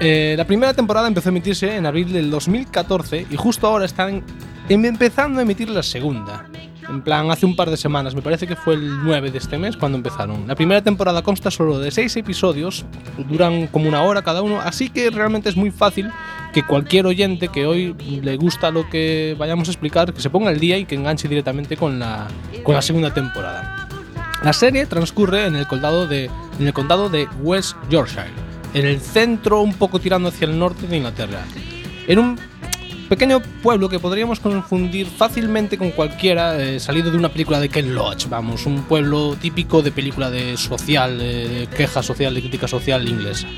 [0.00, 4.22] Eh, la primera temporada empezó a emitirse en abril del 2014 y justo ahora están
[4.68, 6.44] em- empezando a emitir la segunda.
[6.88, 9.58] En plan, hace un par de semanas, me parece que fue el 9 de este
[9.58, 10.46] mes cuando empezaron.
[10.46, 12.86] La primera temporada consta solo de 6 episodios,
[13.28, 16.10] duran como una hora cada uno, así que realmente es muy fácil
[16.54, 20.48] que cualquier oyente que hoy le gusta lo que vayamos a explicar, que se ponga
[20.48, 22.26] al día y que enganche directamente con la
[22.80, 23.77] segunda temporada.
[24.42, 28.30] La serie transcurre en el condado de, en el condado de West Yorkshire,
[28.72, 31.44] en el centro un poco tirando hacia el norte de Inglaterra.
[32.06, 32.38] En un
[33.08, 37.94] pequeño pueblo que podríamos confundir fácilmente con cualquiera eh, salido de una película de Ken
[37.94, 43.08] Loach, vamos, un pueblo típico de película de social, de queja social, de crítica social
[43.08, 43.48] inglesa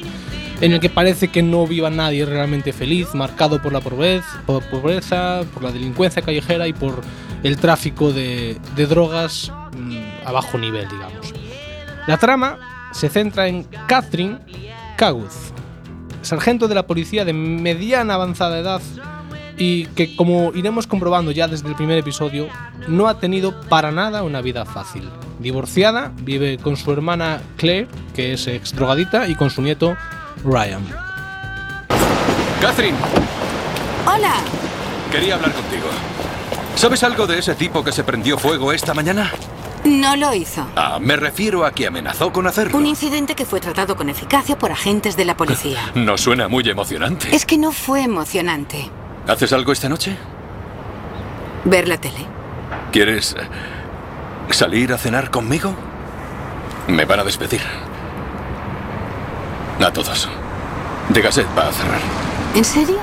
[0.61, 4.63] en el que parece que no viva nadie realmente feliz, marcado por la pobreza, por,
[4.65, 7.01] pobreza, por la delincuencia callejera y por
[7.43, 11.35] el tráfico de, de drogas mm, a bajo nivel, digamos.
[12.07, 12.59] La trama
[12.93, 14.39] se centra en Catherine
[14.97, 15.31] Caguth,
[16.23, 18.81] sargento de la policía de mediana avanzada edad
[19.57, 22.49] y que, como iremos comprobando ya desde el primer episodio,
[22.89, 25.09] no ha tenido para nada una vida fácil.
[25.39, 29.97] Divorciada, vive con su hermana Claire, que es ex drogadita, y con su nieto
[30.45, 30.83] Ryan.
[32.61, 32.97] Catherine,
[34.07, 34.35] Hola.
[35.11, 35.87] quería hablar contigo.
[36.75, 39.31] ¿Sabes algo de ese tipo que se prendió fuego esta mañana?
[39.85, 40.67] No lo hizo.
[40.77, 42.77] Ah, me refiero a que amenazó con hacerlo.
[42.77, 45.81] Un incidente que fue tratado con eficacia por agentes de la policía.
[45.95, 47.35] No suena muy emocionante.
[47.35, 48.91] Es que no fue emocionante.
[49.27, 50.17] ¿Haces algo esta noche?
[51.65, 52.27] Ver la tele.
[52.93, 55.75] ¿Quieres eh, salir a cenar conmigo?
[56.89, 57.61] Me van a despedir.
[59.81, 60.29] A todos.
[61.13, 62.01] The Gazette va a cerrar.
[62.55, 62.99] ¿En serio?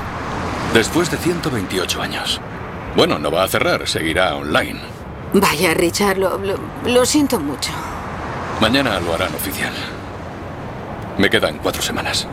[0.74, 2.40] Después de 128 años.
[2.96, 4.80] Bueno, no va a cerrar, seguirá online.
[5.34, 7.70] Vaya, Richard, lo, lo- lo siento mucho.
[8.60, 9.72] Mañana lo harán oficial.
[11.18, 12.26] Me quedan cuatro semanas.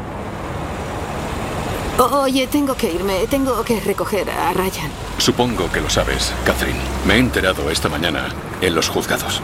[1.98, 3.26] Oye, tengo que irme.
[3.28, 4.90] Tengo que recoger a Ryan.
[5.18, 6.80] Supongo que lo sabes, Catherine.
[7.06, 8.28] Me he enterado esta mañana
[8.62, 9.42] en los juzgados.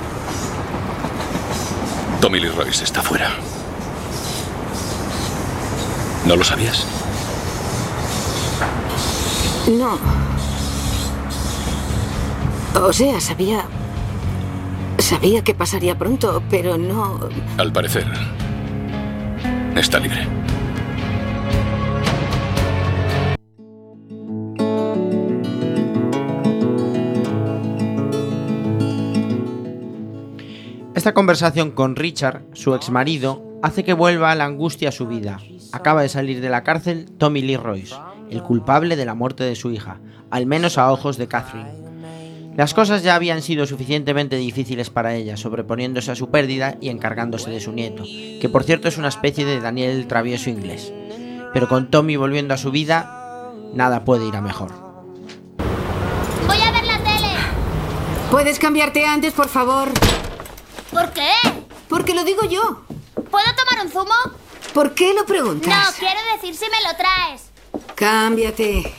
[2.19, 3.31] Tommy Lee Royce está fuera.
[6.25, 6.85] ¿No lo sabías?
[9.67, 9.97] No.
[12.75, 13.65] O sea, sabía...
[14.97, 17.19] Sabía que pasaría pronto, pero no...
[17.57, 18.05] Al parecer,
[19.75, 20.27] está libre.
[30.93, 35.39] Esta conversación con Richard, su exmarido, hace que vuelva la angustia a su vida.
[35.73, 37.95] Acaba de salir de la cárcel Tommy Lee Royce,
[38.29, 41.80] el culpable de la muerte de su hija, al menos a ojos de Catherine.
[42.55, 47.49] Las cosas ya habían sido suficientemente difíciles para ella, sobreponiéndose a su pérdida y encargándose
[47.49, 50.91] de su nieto, que por cierto es una especie de Daniel el travieso inglés.
[51.53, 54.71] Pero con Tommy volviendo a su vida, nada puede ir a mejor.
[56.45, 57.33] Voy a ver la tele.
[58.29, 59.89] ¿Puedes cambiarte antes, por favor?
[60.91, 61.31] ¿Por qué?
[61.87, 62.83] Porque lo digo yo.
[63.29, 64.13] ¿Puedo tomar un zumo?
[64.73, 65.69] ¿Por qué lo preguntas?
[65.69, 67.49] No, quiero decir si me lo traes.
[67.95, 68.93] Cámbiate.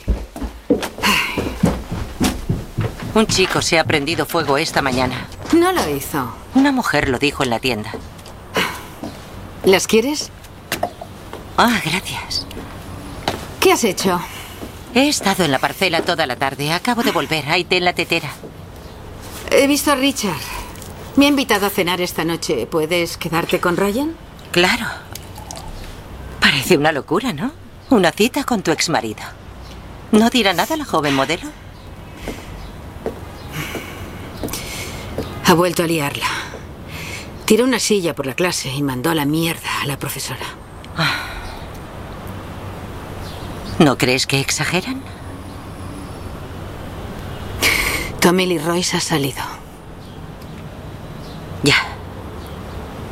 [3.15, 5.27] Un chico se ha prendido fuego esta mañana.
[5.53, 6.33] No lo hizo.
[6.55, 7.91] Una mujer lo dijo en la tienda.
[9.63, 10.31] ¿Las quieres?
[11.57, 12.47] Ah, gracias.
[13.59, 14.19] ¿Qué has hecho?
[14.95, 16.71] He estado en la parcela toda la tarde.
[16.73, 17.47] Acabo de volver.
[17.49, 18.29] Ahí té en la tetera.
[19.51, 20.41] He visto a Richard.
[21.15, 22.65] Me ha invitado a cenar esta noche.
[22.65, 24.15] ¿Puedes quedarte con Ryan?
[24.51, 24.87] Claro.
[26.39, 27.51] Parece una locura, ¿no?
[27.91, 29.21] Una cita con tu exmarido.
[30.11, 31.47] ¿No dirá nada la joven modelo?
[35.45, 36.27] Ha vuelto a liarla.
[37.45, 40.45] Tiró una silla por la clase y mandó a la mierda a la profesora.
[43.79, 45.01] ¿No crees que exageran?
[48.21, 49.43] Tommy Lee Royce ha salido.
[51.63, 51.75] Ya.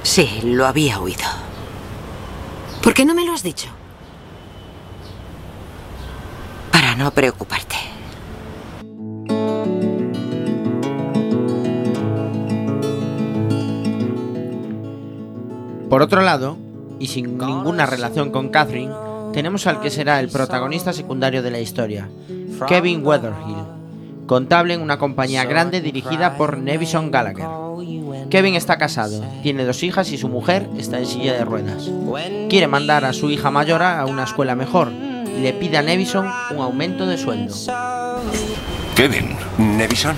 [0.03, 1.25] Sí, lo había oído.
[2.81, 3.67] ¿Por qué no me lo has dicho?
[6.71, 7.70] Para no preocuparte.
[15.91, 16.57] Por otro lado,
[16.99, 18.93] y sin ninguna relación con Catherine,
[19.33, 22.07] tenemos al que será el protagonista secundario de la historia,
[22.65, 23.65] Kevin Weatherhill,
[24.25, 27.45] contable en una compañía grande dirigida por Nevison Gallagher.
[28.29, 31.91] Kevin está casado, tiene dos hijas y su mujer está en silla de ruedas.
[32.49, 36.25] Quiere mandar a su hija mayor a una escuela mejor y le pide a Nevison
[36.51, 37.53] un aumento de sueldo.
[38.95, 39.35] Kevin.
[39.57, 40.15] ¿Nevison?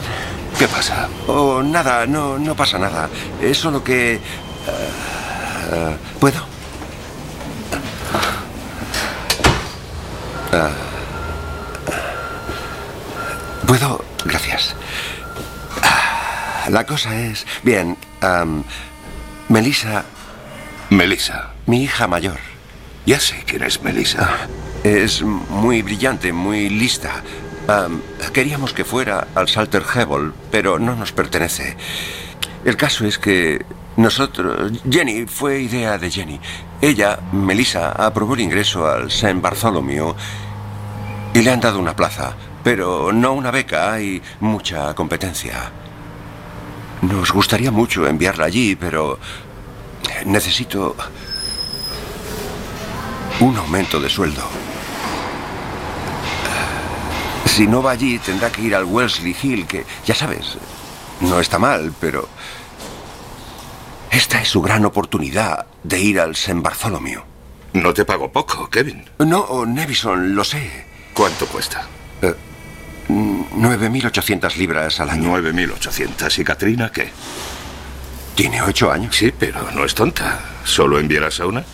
[0.60, 1.10] ¿Qué pasa?
[1.26, 3.10] Oh, nada, no, no pasa nada.
[3.42, 4.14] Es solo que...
[4.14, 4.20] eh,
[6.20, 6.40] ¿Puedo?
[10.52, 10.70] Ah.
[13.68, 14.04] ¿Puedo?
[14.26, 14.76] Gracias.
[15.82, 17.46] Ah, La cosa es...
[17.64, 17.98] Bien,
[19.50, 20.06] Melissa...
[20.90, 21.50] Melissa.
[21.66, 22.38] Mi hija mayor.
[23.06, 24.30] Ya sé quién es Melissa.
[24.84, 27.24] Es muy brillante, muy lista.
[27.68, 28.02] Am,
[28.34, 31.76] queríamos que fuera al Salter Hebel, pero no nos pertenece.
[32.66, 33.66] El caso es que
[33.98, 34.72] nosotros...
[34.90, 36.40] Jenny, fue idea de Jenny.
[36.82, 39.40] Ella, Melissa, aprobó el ingreso al St.
[39.40, 40.14] Bartholomew
[41.34, 45.72] y le han dado una plaza, pero no una beca, hay mucha competencia.
[47.02, 49.20] Nos gustaría mucho enviarla allí, pero
[50.26, 50.96] necesito
[53.40, 54.44] un aumento de sueldo.
[57.46, 60.58] Si no va allí, tendrá que ir al Wellesley Hill, que, ya sabes,
[61.22, 62.28] no está mal, pero...
[64.14, 66.60] Esta es su gran oportunidad de ir al St.
[66.62, 67.22] Bartholomew.
[67.74, 69.04] No te pago poco, Kevin.
[69.18, 70.86] No, Nevison, lo sé.
[71.16, 71.88] ¿Cuánto cuesta?
[72.22, 72.36] Eh,
[73.10, 75.36] 9.800 libras al año.
[75.36, 76.38] 9.800.
[76.38, 77.10] ¿Y Katrina qué?
[78.36, 79.16] Tiene ocho años.
[79.16, 80.40] Sí, pero no es tonta.
[80.64, 81.66] ¿Solo enviarás a una?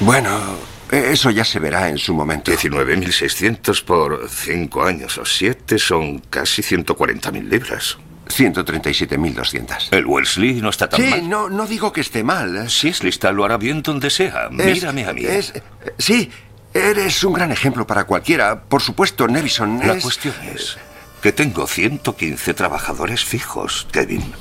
[0.00, 0.56] Bueno,
[0.90, 2.50] eso ya se verá en su momento.
[2.50, 7.96] 19.600 por cinco años o siete son casi 140.000 libras.
[8.30, 9.88] 137.200.
[9.92, 11.28] El Wellesley no está tan Sí, mal.
[11.28, 12.68] no, no digo que esté mal.
[12.70, 14.48] Si es lista, lo hará bien donde sea.
[14.58, 15.24] Es- Mírame a mí.
[15.24, 15.52] es-
[15.98, 16.30] sí,
[16.74, 18.62] eres un gran ejemplo para cualquiera.
[18.62, 20.02] Por supuesto, Nevison La es...
[20.02, 20.76] cuestión es
[21.22, 24.32] que tengo 115 trabajadores fijos, Kevin.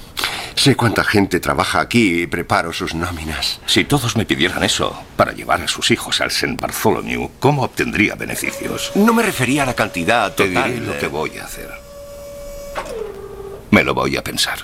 [0.55, 3.59] Sé cuánta gente trabaja aquí y preparo sus nóminas.
[3.65, 6.57] Si todos me pidieran eso para llevar a sus hijos al St.
[6.59, 8.91] Bartholomew, ¿cómo obtendría beneficios?
[8.95, 10.73] No me refería a la cantidad Te total.
[10.73, 11.69] diré lo que voy a hacer.
[13.71, 14.59] Me lo voy a pensar.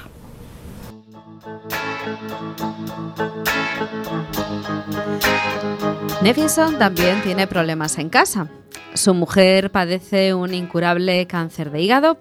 [6.22, 8.48] Nevinson también tiene problemas en casa.
[8.96, 12.18] Su mujer padece un incurable cáncer de hígado,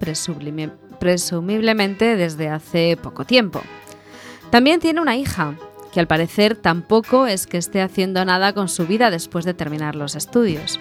[0.98, 3.62] presumiblemente desde hace poco tiempo.
[4.50, 5.54] También tiene una hija,
[5.92, 9.94] que al parecer tampoco es que esté haciendo nada con su vida después de terminar
[9.94, 10.80] los estudios.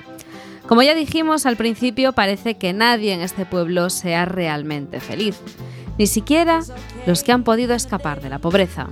[0.68, 5.40] Como ya dijimos al principio, parece que nadie en este pueblo sea realmente feliz,
[5.98, 6.62] ni siquiera
[7.06, 8.88] los que han podido escapar de la pobreza.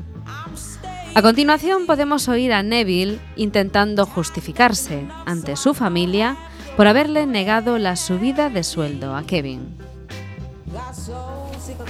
[1.13, 6.37] A continuación podemos oír a Neville intentando justificarse ante su familia
[6.77, 9.75] por haberle negado la subida de sueldo a Kevin.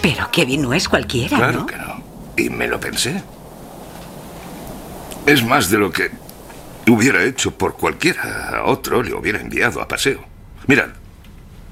[0.01, 1.65] Pero Kevin no es cualquiera, Claro ¿no?
[1.67, 2.03] que no.
[2.37, 3.21] Y me lo pensé.
[5.27, 6.09] Es más de lo que
[6.87, 8.57] hubiera hecho por cualquiera.
[8.57, 10.21] A otro le hubiera enviado a paseo.
[10.65, 10.89] Mirad,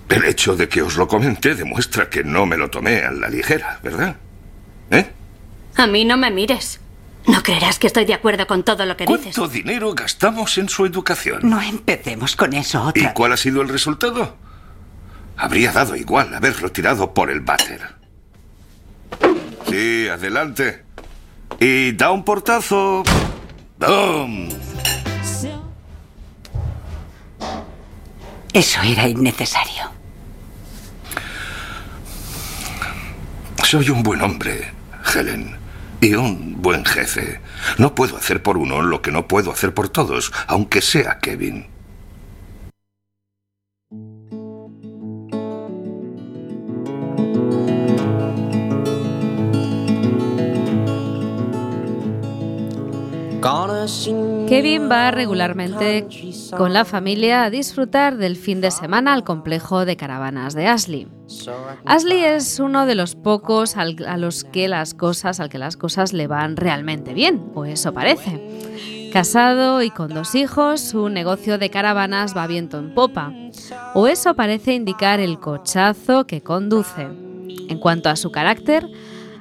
[0.10, 3.30] El hecho de que os lo comente demuestra que no me lo tomé a la
[3.30, 4.16] ligera, ¿verdad?
[5.76, 6.82] A mí no me mires.
[7.28, 9.36] No creerás que estoy de acuerdo con todo lo que dices.
[9.36, 11.40] ¿Cuánto dinero gastamos en su educación?
[11.44, 13.14] No empecemos con eso otra ¿Y vez.
[13.14, 14.36] cuál ha sido el resultado?
[15.38, 17.82] Habría dado igual haberlo tirado por el váter.
[19.70, 20.84] Sí, adelante.
[21.62, 23.04] Y da un portazo.
[23.78, 24.50] ¡Bum!
[28.52, 29.92] Eso era innecesario.
[33.70, 34.72] Soy un buen hombre,
[35.14, 35.56] Helen.
[36.02, 37.40] Y un buen jefe.
[37.78, 41.68] No puedo hacer por uno lo que no puedo hacer por todos, aunque sea Kevin.
[54.48, 56.08] Kevin va regularmente
[56.58, 61.08] con la familia a disfrutar del fin de semana al complejo de caravanas de Ashley.
[61.86, 65.78] Ashley es uno de los pocos al- a los que las cosas, al que las
[65.78, 69.10] cosas le van realmente bien, o eso parece.
[69.14, 73.32] Casado y con dos hijos, su negocio de caravanas va viento en popa,
[73.94, 77.04] o eso parece indicar el cochazo que conduce.
[77.70, 78.88] En cuanto a su carácter,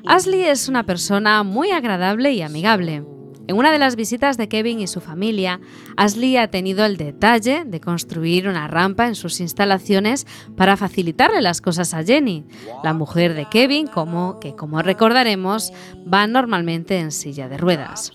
[0.07, 3.05] Ashley es una persona muy agradable y amigable.
[3.49, 5.59] En una de las visitas de Kevin y su familia,
[5.97, 11.63] Ashley ha tenido el detalle de construir una rampa en sus instalaciones para facilitarle las
[11.63, 12.45] cosas a Jenny,
[12.85, 15.73] la mujer de Kevin, como, que como recordaremos
[16.13, 18.13] va normalmente en silla de ruedas.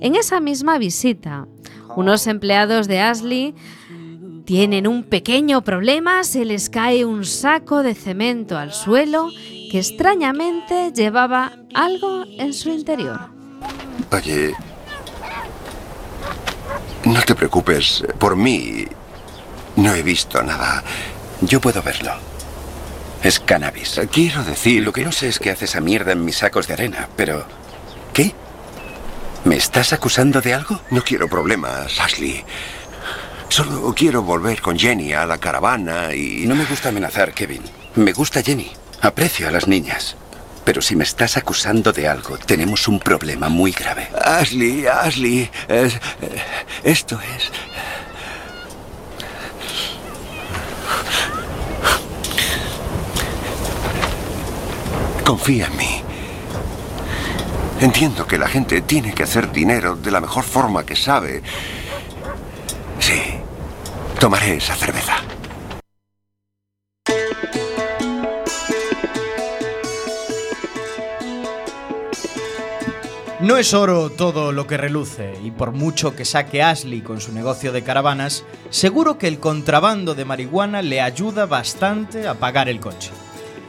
[0.00, 1.46] En esa misma visita,
[1.94, 3.54] unos empleados de Ashley
[4.46, 9.28] tienen un pequeño problema, se les cae un saco de cemento al suelo
[9.70, 13.20] que extrañamente llevaba algo en su interior.
[17.04, 18.86] No te preocupes por mí.
[19.76, 20.82] No he visto nada.
[21.40, 22.12] Yo puedo verlo.
[23.22, 24.00] Es cannabis.
[24.10, 24.82] Quiero decir...
[24.82, 27.46] Lo que no sé es qué hace esa mierda en mis sacos de arena, pero...
[28.12, 28.34] ¿Qué?
[29.44, 30.80] ¿Me estás acusando de algo?
[30.90, 32.44] No quiero problemas, Ashley.
[33.48, 36.46] Solo quiero volver con Jenny a la caravana y...
[36.46, 37.62] No me gusta amenazar, Kevin.
[37.94, 38.70] Me gusta Jenny.
[39.00, 40.16] Aprecio a las niñas.
[40.70, 44.08] Pero si me estás acusando de algo, tenemos un problema muy grave.
[44.24, 45.90] Ashley, Ashley, eh,
[46.84, 47.50] esto es...
[55.24, 56.02] Confía en mí.
[57.80, 61.42] Entiendo que la gente tiene que hacer dinero de la mejor forma que sabe.
[63.00, 63.20] Sí,
[64.20, 65.16] tomaré esa cerveza.
[73.42, 77.32] No es oro todo lo que reluce, y por mucho que saque Ashley con su
[77.32, 82.80] negocio de caravanas, seguro que el contrabando de marihuana le ayuda bastante a pagar el
[82.80, 83.10] coche.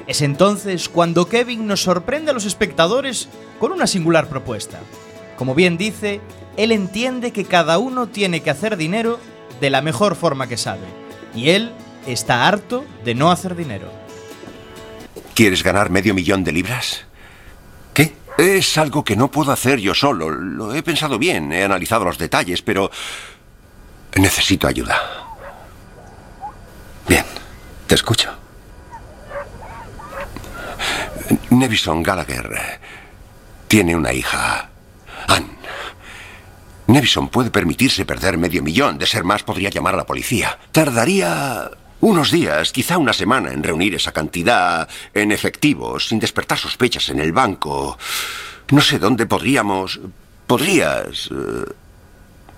[0.07, 3.29] Es entonces cuando Kevin nos sorprende a los espectadores
[3.61, 4.81] con una singular propuesta.
[5.37, 6.19] Como bien dice,
[6.57, 9.19] él entiende que cada uno tiene que hacer dinero
[9.61, 10.85] de la mejor forma que sabe,
[11.33, 11.71] y él
[12.05, 13.87] está harto de no hacer dinero.
[15.33, 17.05] ¿Quieres ganar medio millón de libras?
[18.37, 20.29] Es algo que no puedo hacer yo solo.
[20.29, 22.89] Lo he pensado bien, he analizado los detalles, pero
[24.15, 24.97] necesito ayuda.
[27.07, 27.25] Bien,
[27.87, 28.31] te escucho.
[31.49, 32.79] Nevison Gallagher
[33.67, 34.69] tiene una hija,
[35.27, 35.47] Anne.
[36.87, 38.97] Nevison puede permitirse perder medio millón.
[38.97, 40.57] De ser más, podría llamar a la policía.
[40.71, 41.71] Tardaría
[42.01, 47.19] unos días, quizá una semana, en reunir esa cantidad en efectivo, sin despertar sospechas en
[47.19, 47.97] el banco.
[48.71, 49.99] No sé dónde podríamos...
[50.47, 51.29] Podrías...
[51.31, 51.71] eh,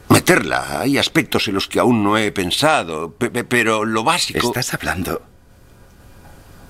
[0.09, 0.81] meterla.
[0.81, 4.47] Hay aspectos en los que aún no he pensado, pe- pe- pero lo básico...
[4.47, 5.21] ¿Estás hablando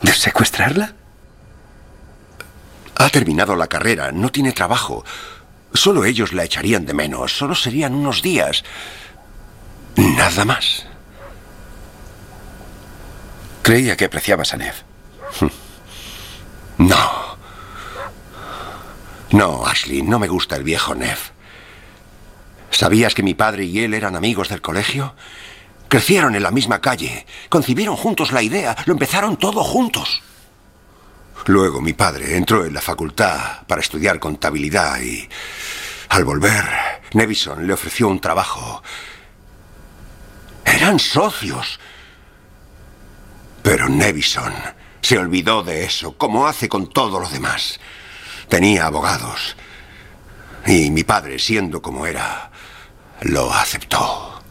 [0.02, 0.94] de secuestrarla?
[2.96, 5.04] Ha terminado la carrera, no tiene trabajo.
[5.74, 8.64] Solo ellos la echarían de menos, solo serían unos días.
[9.96, 10.86] Nada más.
[13.64, 14.76] Creía que apreciabas a Nev.
[16.78, 17.38] No.
[19.32, 21.18] No, Ashley, no me gusta el viejo Nev.
[22.70, 25.16] ¿Sabías que mi padre y él eran amigos del colegio?
[25.88, 30.22] Crecieron en la misma calle, concibieron juntos la idea, lo empezaron todo juntos.
[31.46, 35.28] Luego mi padre entró en la facultad para estudiar contabilidad y
[36.10, 36.66] al volver,
[37.14, 38.84] Nevison le ofreció un trabajo.
[40.66, 41.80] Eran socios.
[43.64, 44.54] Pero Nevison
[45.02, 47.80] se olvidó de eso, como hace con todo lo demás.
[48.50, 49.56] Tenía abogados.
[50.68, 52.52] Y mi padre, siendo como era,
[53.22, 54.42] lo aceptó.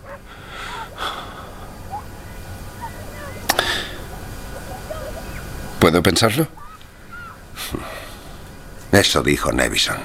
[5.78, 6.48] ¿Puedo pensarlo?
[8.92, 9.98] Eso dijo Nevison.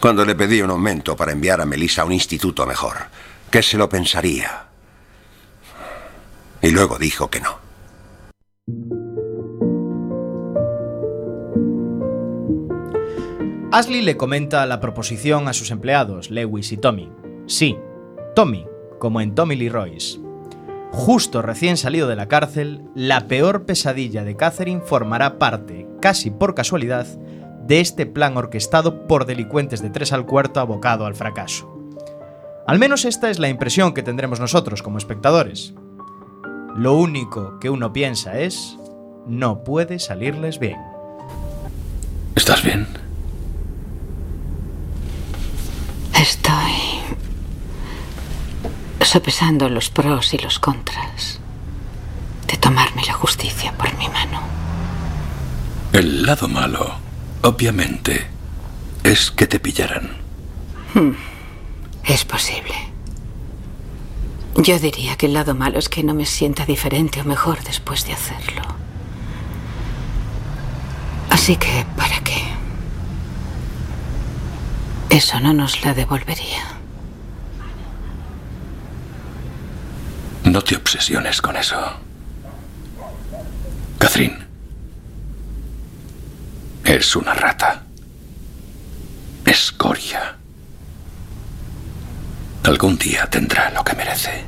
[0.00, 2.96] Cuando le pedí un aumento para enviar a Melissa a un instituto mejor,
[3.50, 4.66] que se lo pensaría.
[6.60, 7.71] Y luego dijo que no.
[13.72, 17.10] Ashley le comenta la proposición a sus empleados, Lewis y Tommy.
[17.46, 17.78] Sí,
[18.34, 18.66] Tommy,
[19.00, 20.20] como en Tommy Lee Royce.
[20.90, 26.54] Justo recién salido de la cárcel, la peor pesadilla de Catherine formará parte, casi por
[26.54, 27.06] casualidad,
[27.66, 31.66] de este plan orquestado por delincuentes de tres al cuarto abocado al fracaso.
[32.66, 35.74] Al menos esta es la impresión que tendremos nosotros como espectadores.
[36.76, 38.76] Lo único que uno piensa es,
[39.26, 40.78] no puede salirles bien.
[42.34, 42.86] ¿Estás bien?
[46.14, 47.00] Estoy
[49.00, 51.40] sopesando los pros y los contras
[52.46, 54.40] de tomarme la justicia por mi mano.
[55.92, 56.94] El lado malo,
[57.42, 58.26] obviamente,
[59.04, 60.10] es que te pillaran.
[60.94, 61.10] Hmm,
[62.04, 62.74] Es posible.
[64.56, 68.06] Yo diría que el lado malo es que no me sienta diferente o mejor después
[68.06, 68.62] de hacerlo.
[71.30, 72.42] Así que, ¿para qué?
[75.08, 76.62] Eso no nos la devolvería.
[80.44, 81.76] No te obsesiones con eso.
[83.98, 84.46] Catherine.
[86.84, 87.84] Es una rata.
[89.46, 90.36] Escoria.
[92.64, 94.44] Algún día tendrá lo que merece.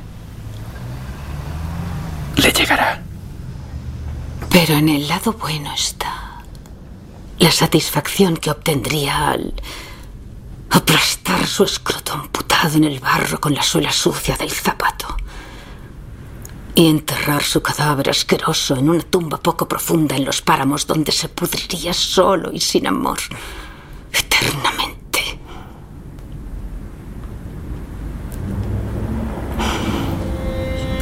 [2.37, 3.01] Le llegará.
[4.49, 6.41] Pero en el lado bueno está
[7.39, 9.53] la satisfacción que obtendría al
[10.69, 15.17] aplastar su escroto amputado en el barro con la suela sucia del zapato
[16.73, 21.29] y enterrar su cadáver asqueroso en una tumba poco profunda en los páramos donde se
[21.29, 23.19] pudriría solo y sin amor
[24.11, 24.74] eternamente.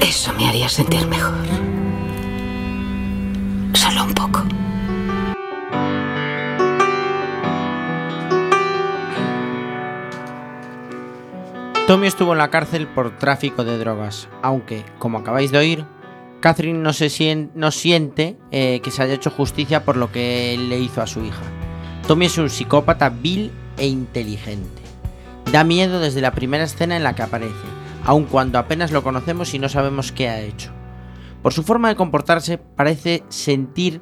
[0.03, 1.33] Eso me haría sentir mejor.
[3.73, 4.43] Solo un poco.
[11.87, 15.85] Tommy estuvo en la cárcel por tráfico de drogas, aunque, como acabáis de oír,
[16.41, 21.01] Catherine no, se siente eh, que se haya hecho justicia por lo que le hizo
[21.01, 21.43] a su hija.
[22.05, 24.81] Tommy es un psicópata vil e inteligente.
[25.53, 27.53] Da miedo desde la primera escena en la que aparece,
[28.05, 30.71] aun cuando apenas lo conocemos y no sabemos qué ha hecho.
[31.41, 34.01] Por su forma de comportarse parece sentir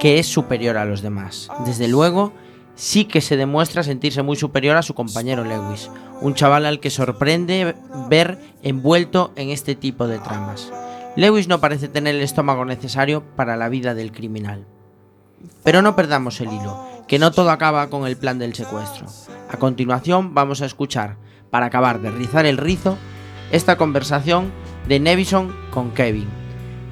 [0.00, 1.48] que es superior a los demás.
[1.66, 2.32] Desde luego,
[2.74, 5.90] sí que se demuestra sentirse muy superior a su compañero Lewis,
[6.20, 7.74] un chaval al que sorprende
[8.08, 10.72] ver envuelto en este tipo de tramas.
[11.16, 14.66] Lewis no parece tener el estómago necesario para la vida del criminal.
[15.64, 19.06] Pero no perdamos el hilo, que no todo acaba con el plan del secuestro.
[19.50, 21.16] A continuación vamos a escuchar,
[21.50, 22.96] para acabar de rizar el rizo,
[23.50, 24.52] esta conversación
[24.86, 26.28] de Nevison con Kevin.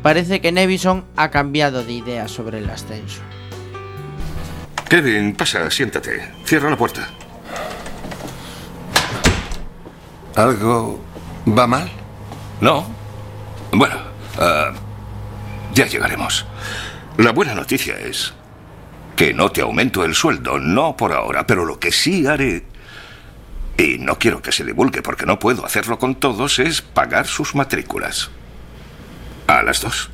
[0.03, 3.23] Parece que Nevison ha cambiado de idea sobre el ascenso.
[4.89, 6.33] Kevin, pasa, siéntate.
[6.45, 7.09] Cierra la puerta.
[10.37, 11.03] ¿Algo
[11.47, 11.91] va mal?
[12.61, 12.87] No.
[13.73, 13.97] Bueno,
[14.39, 14.73] ah,
[15.75, 16.47] ya llegaremos.
[17.17, 18.33] La buena noticia es
[19.17, 22.65] que no te aumento el sueldo, no por ahora, pero lo que sí haré,
[23.79, 27.55] y no quiero que se divulgue porque no puedo hacerlo con todos, es pagar sus
[27.55, 28.31] matrículas.
[29.47, 30.11] A las dos.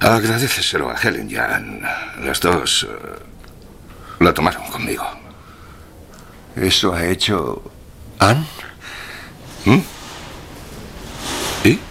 [0.00, 1.82] Agradeceselo a Helen y a Ann.
[2.22, 2.94] Las dos eh,
[4.20, 5.04] la tomaron conmigo.
[6.56, 7.62] ¿Eso ha hecho
[8.18, 8.46] Ann?
[9.64, 9.78] ¿Mm?
[11.64, 11.78] ¿Y?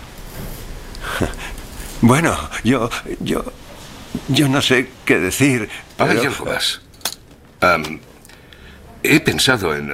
[2.02, 2.90] Bueno, yo.
[3.20, 3.44] yo.
[4.30, 5.70] yo no sé qué decir.
[5.98, 6.80] Hay pero- algo más.
[9.04, 9.93] He pensado en...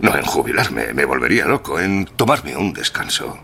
[0.00, 3.38] No en jubilarme, me volvería loco, en tomarme un descanso.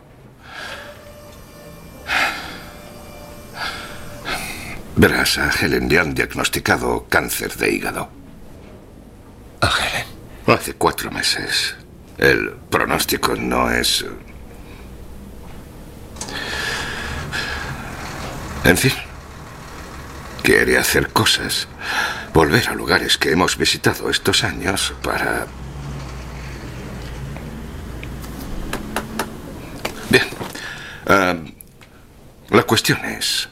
[4.96, 8.08] Verás, a Helen le han diagnosticado cáncer de hígado.
[9.60, 10.06] ¿A Helen?
[10.46, 11.76] Hace cuatro meses.
[12.16, 14.06] El pronóstico no es...
[18.64, 18.92] En fin.
[20.42, 21.68] Quiere hacer cosas.
[22.36, 25.46] Volver a lugares que hemos visitado estos años para...
[30.10, 31.54] Bien.
[32.50, 33.48] La cuestión es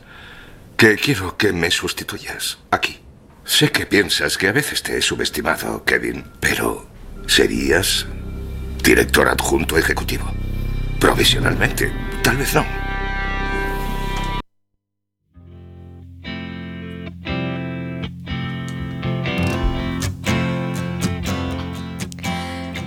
[0.76, 3.00] que quiero que me sustituyas aquí.
[3.46, 6.86] Sé que piensas que a veces te he subestimado, Kevin, pero
[7.26, 8.04] serías
[8.82, 10.30] director adjunto ejecutivo.
[11.00, 11.90] Provisionalmente.
[12.22, 12.66] Tal vez no.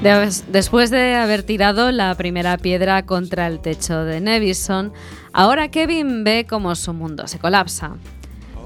[0.01, 4.93] Después de haber tirado la primera piedra contra el techo de Nevison,
[5.33, 7.95] ahora Kevin ve cómo su mundo se colapsa.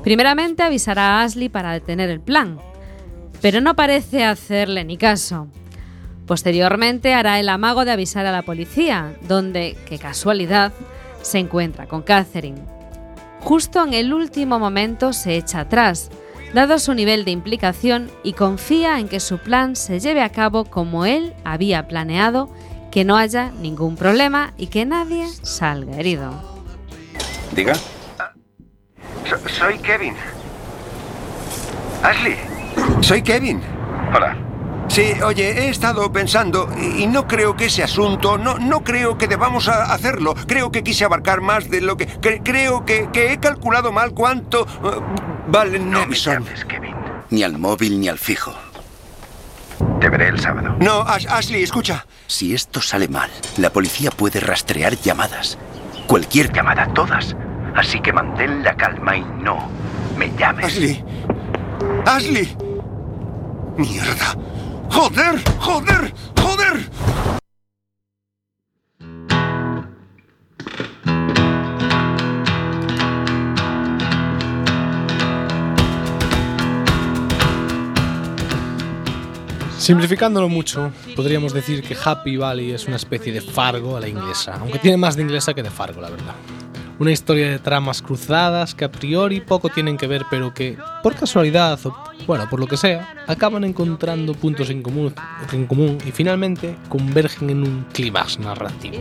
[0.03, 2.59] Primeramente avisará a Ashley para detener el plan,
[3.41, 5.47] pero no parece hacerle ni caso.
[6.27, 10.73] Posteriormente hará el amago de avisar a la policía, donde, qué casualidad,
[11.21, 12.61] se encuentra con Catherine.
[13.39, 16.11] Justo en el último momento se echa atrás,
[16.53, 20.65] dado su nivel de implicación y confía en que su plan se lleve a cabo
[20.65, 22.49] como él había planeado,
[22.91, 26.33] que no haya ningún problema y que nadie salga herido.
[27.55, 27.73] Diga.
[27.75, 30.13] So- soy Kevin.
[32.03, 32.35] Ashley,
[33.01, 33.61] soy Kevin.
[34.13, 34.35] Hola.
[34.91, 39.27] Sí, oye, he estado pensando y no creo que ese asunto, no, no creo que
[39.27, 40.35] debamos a- hacerlo.
[40.47, 42.09] Creo que quise abarcar más de lo que...
[42.19, 44.63] cre- creo que, que he calculado mal cuánto...
[44.65, 44.99] eh,
[45.47, 46.45] vale, Nevison.
[47.29, 48.53] Ni al móvil ni al fijo.
[50.01, 50.75] Te veré el sábado.
[50.81, 52.05] No, Ash- Ashley, escucha.
[52.27, 55.57] Si esto sale mal, la policía puede rastrear llamadas.
[56.05, 57.33] Cualquier llamada, todas.
[57.77, 59.69] Así que mantén la calma y no
[60.17, 60.65] me llames.
[60.65, 61.05] Ashley.
[62.05, 62.57] Ashley.
[63.77, 64.35] Mierda.
[64.91, 66.89] Joder, joder, joder.
[79.77, 84.57] Simplificándolo mucho, podríamos decir que Happy Valley es una especie de Fargo a la inglesa,
[84.59, 86.35] aunque tiene más de inglesa que de Fargo, la verdad.
[87.01, 91.15] Una historia de tramas cruzadas que a priori poco tienen que ver, pero que, por
[91.15, 91.97] casualidad o,
[92.27, 95.11] bueno, por lo que sea, acaban encontrando puntos en común,
[96.05, 98.97] y finalmente convergen en un clímax narrativo.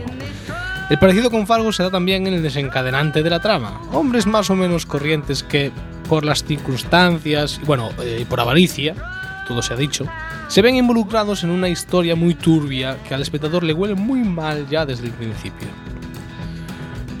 [0.89, 3.79] El parecido con Fargo se da también en el desencadenante de la trama.
[3.93, 5.71] Hombres más o menos corrientes que,
[6.09, 8.95] por las circunstancias, bueno, eh, por avaricia,
[9.47, 10.07] todo se ha dicho,
[10.47, 14.67] se ven involucrados en una historia muy turbia que al espectador le huele muy mal
[14.71, 15.67] ya desde el principio.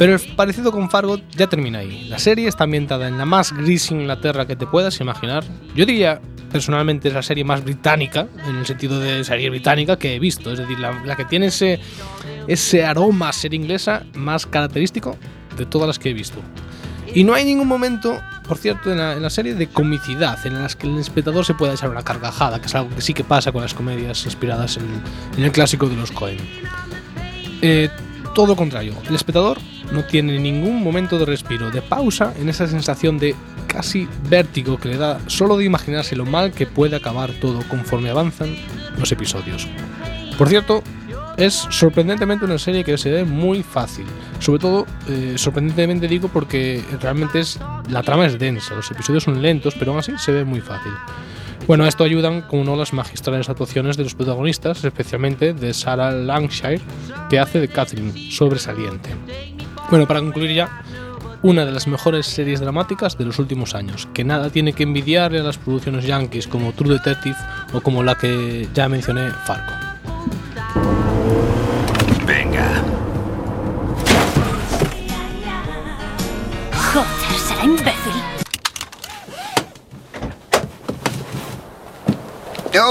[0.01, 2.07] Pero el parecido con Fargo ya termina ahí.
[2.09, 5.43] La serie está ambientada en la más gris Inglaterra que te puedas imaginar.
[5.75, 6.19] Yo diría,
[6.51, 10.51] personalmente, es la serie más británica, en el sentido de serie británica que he visto.
[10.51, 11.51] Es decir, la, que tiene
[12.47, 15.17] ese, aroma a ser inglesa más característico
[15.55, 16.39] de todas las que he visto.
[17.13, 20.87] Y no hay ningún momento, por cierto, en la, serie de comicidad en las que
[20.87, 23.61] el espectador se pueda echar una carcajada, que es algo que sí que pasa con
[23.61, 24.87] las comedias inspiradas en,
[25.37, 26.39] en el clásico de los Coen.
[27.61, 27.91] Eh,
[28.33, 29.57] todo contrario, el espectador
[29.91, 33.35] no tiene ningún momento de respiro, de pausa en esa sensación de
[33.67, 38.09] casi vértigo que le da solo de imaginarse lo mal que puede acabar todo conforme
[38.09, 38.55] avanzan
[38.97, 39.67] los episodios.
[40.37, 40.83] Por cierto,
[41.37, 44.05] es sorprendentemente una serie que se ve muy fácil.
[44.39, 47.59] Sobre todo, eh, sorprendentemente digo porque realmente es
[47.89, 50.91] la trama es densa, los episodios son lentos, pero aún así se ve muy fácil.
[51.71, 56.11] Bueno, a esto ayudan, como no, las magistrales actuaciones de los protagonistas, especialmente de Sarah
[56.11, 56.81] Lancashire,
[57.29, 59.09] que hace de Catherine, sobresaliente.
[59.89, 60.83] Bueno, para concluir ya,
[61.43, 65.39] una de las mejores series dramáticas de los últimos años, que nada tiene que envidiarle
[65.39, 67.37] a las producciones yankees como True Detective
[67.71, 69.90] o como la que ya mencioné, Fargo.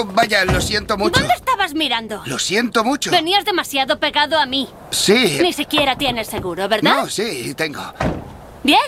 [0.01, 1.21] Oh, vaya, lo siento mucho.
[1.21, 2.23] ¿Dónde estabas mirando?
[2.25, 3.11] Lo siento mucho.
[3.11, 4.69] Venías demasiado pegado a mí.
[4.91, 5.39] Sí.
[5.43, 6.95] Ni siquiera tienes seguro, ¿verdad?
[6.95, 7.83] No, sí, tengo.
[8.63, 8.81] Bien.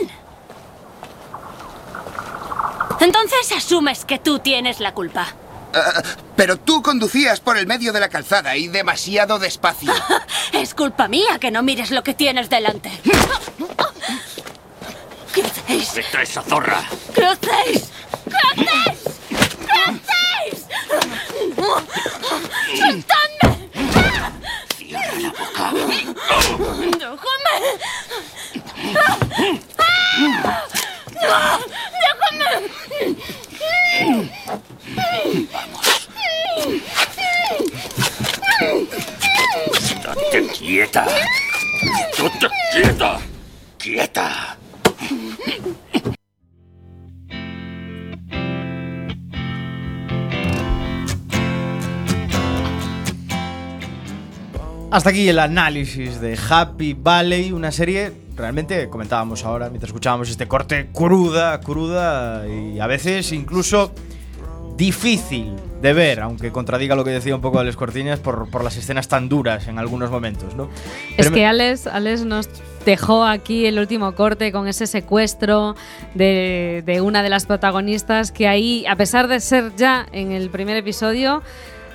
[3.01, 5.27] Entonces asumes que tú tienes la culpa.
[5.75, 6.03] Ah,
[6.37, 9.93] pero tú conducías por el medio de la calzada y demasiado despacio.
[10.53, 12.91] Es culpa mía que no mires lo que tienes delante.
[15.35, 15.95] ¿Qué hacéis?
[15.95, 16.85] ¡Vete a esa zorra!
[17.15, 17.91] ¿Qué hacéis?
[18.25, 19.02] ¿Qué hacéis?
[21.81, 22.81] ¿Qué hacéis?
[22.81, 23.01] ¡Soltadme!
[23.03, 23.32] ¡Cierra
[54.93, 60.47] Hasta aquí el análisis de Happy Valley, una serie realmente comentábamos ahora mientras escuchábamos este
[60.47, 63.95] corte cruda, cruda y a veces incluso
[64.77, 68.77] difícil de ver, aunque contradiga lo que decía un poco Alex Cortiñas por, por las
[68.77, 70.69] escenas tan duras en algunos momentos, ¿no?
[71.17, 72.51] Es Pero que Alex, Alex nos
[72.85, 75.75] dejó aquí el último corte con ese secuestro
[76.15, 80.51] de, de una de las protagonistas que ahí, a pesar de ser ya en el
[80.51, 81.43] primer episodio,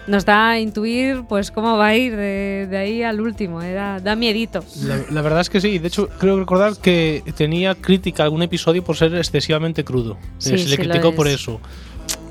[0.07, 3.61] nos da a intuir pues cómo va a ir de, de ahí al último.
[3.61, 4.63] eh, da, da miedito.
[4.83, 5.79] La, la verdad es que sí.
[5.79, 10.17] De hecho, creo recordar que tenía crítica a algún episodio por ser excesivamente crudo.
[10.37, 11.35] Sí, Eh, se le sí criticó por es.
[11.35, 11.59] eso.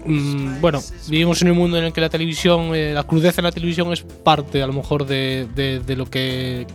[0.04, 3.44] Mm, bueno, vivimos en un mundo en el que la televisión, eh, la crudeza en
[3.46, 6.66] la televisión es parte a lo mejor de, de- de lo que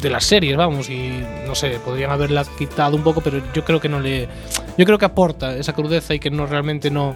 [0.00, 1.10] de las series, vamos, y
[1.46, 4.28] no sé, podrían haberla quitado un poco, pero yo creo que no le
[4.76, 7.14] yo creo que aporta esa crudeza y que no realmente no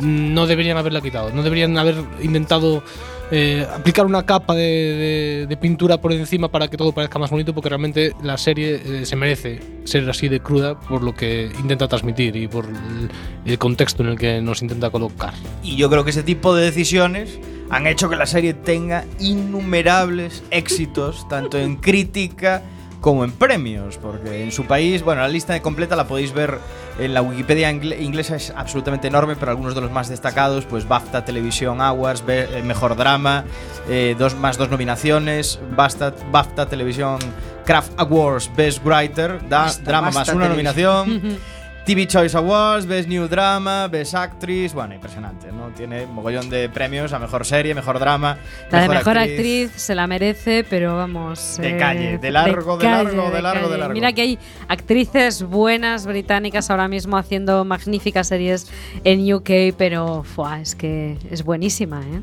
[0.00, 2.82] no deberían haberla quitado, no deberían haber intentado
[3.30, 7.68] eh, aplicar una capa de, pintura por encima para que todo parezca más bonito, porque
[7.68, 12.36] realmente la serie eh, se merece ser así de cruda por lo que intenta transmitir
[12.36, 13.10] y por el,
[13.44, 15.32] el contexto en el que nos intenta colocar.
[15.62, 17.38] Y yo creo que ese tipo de decisiones
[17.70, 22.62] han hecho que la serie tenga innumerables éxitos, tanto en crítica
[23.00, 26.58] como en premios, porque en su país, bueno, la lista completa la podéis ver
[26.98, 30.86] en la Wikipedia ingle- inglesa, es absolutamente enorme, pero algunos de los más destacados, pues
[30.86, 33.44] BAFTA Television Awards, Be- eh, Mejor Drama,
[33.88, 37.18] eh, dos, más dos nominaciones, BAFTA, BAFTA Television
[37.64, 41.08] Craft Awards Best Writer, da- Basta, Drama más una Televisión.
[41.08, 41.38] nominación.
[41.84, 45.68] TV Choice Awards, Best New Drama, Best Actress, bueno, impresionante, ¿no?
[45.68, 48.38] Tiene mogollón de premios a mejor serie, mejor drama,
[48.70, 49.70] La de mejor actriz.
[49.76, 51.58] se la merece, pero vamos.
[51.58, 53.92] De eh, calle, de largo, de calle, largo, de largo, de largo.
[53.92, 58.70] Mira que hay actrices buenas británicas ahora mismo haciendo magníficas series
[59.04, 62.20] en UK, pero fuá, es que es buenísima, ¿eh?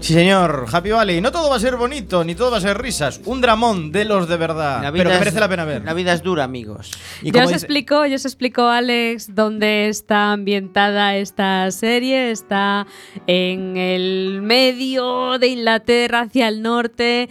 [0.00, 1.20] Sí, señor, Happy Valley.
[1.20, 3.20] No todo va a ser bonito, ni todo va a ser risas.
[3.26, 4.80] Un dramón de los de verdad.
[4.92, 5.84] Pero que es- merece la pena ver.
[5.84, 6.90] La vida es dura, amigos.
[7.22, 12.30] Y Ya os dice- explicó, ya os explicó Alex dónde está ambientada esta serie.
[12.30, 12.86] Está
[13.26, 17.28] en el medio de Inglaterra, hacia el norte.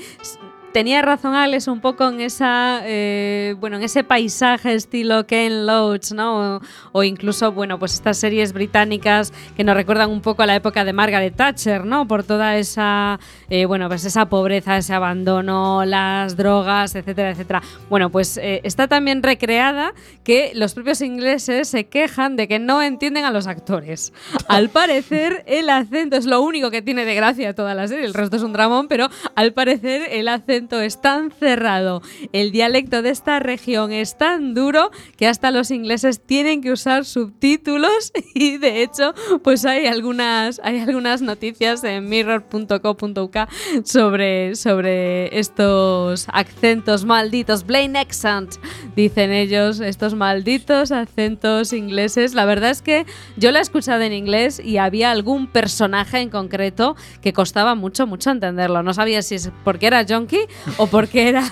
[0.71, 6.11] Tenía razón Alex un poco en esa, eh, bueno, en ese paisaje estilo Ken Loach,
[6.11, 6.57] ¿no?
[6.57, 6.61] O,
[6.91, 10.85] o incluso, bueno, pues estas series británicas que nos recuerdan un poco a la época
[10.85, 12.07] de Margaret Thatcher, ¿no?
[12.07, 17.63] Por toda esa, eh, bueno, pues esa pobreza, ese abandono, las drogas, etcétera, etcétera.
[17.89, 22.83] Bueno, pues eh, está también recreada que los propios ingleses se quejan de que no
[22.83, 24.13] entienden a los actores.
[24.47, 28.13] Al parecer, el acento es lo único que tiene de gracia toda la serie, el
[28.13, 32.01] resto es un dramón, pero al parecer el acento es tan cerrado,
[32.33, 37.05] el dialecto de esta región es tan duro que hasta los ingleses tienen que usar
[37.05, 43.37] subtítulos y de hecho, pues hay algunas, hay algunas noticias en mirror.co.uk
[43.83, 48.55] sobre, sobre estos acentos malditos, plain accent,
[48.95, 52.33] dicen ellos, estos malditos acentos ingleses.
[52.33, 53.05] La verdad es que
[53.37, 58.07] yo la he escuchado en inglés y había algún personaje en concreto que costaba mucho,
[58.07, 58.83] mucho entenderlo.
[58.83, 61.43] No sabía si es porque era junkie o porque era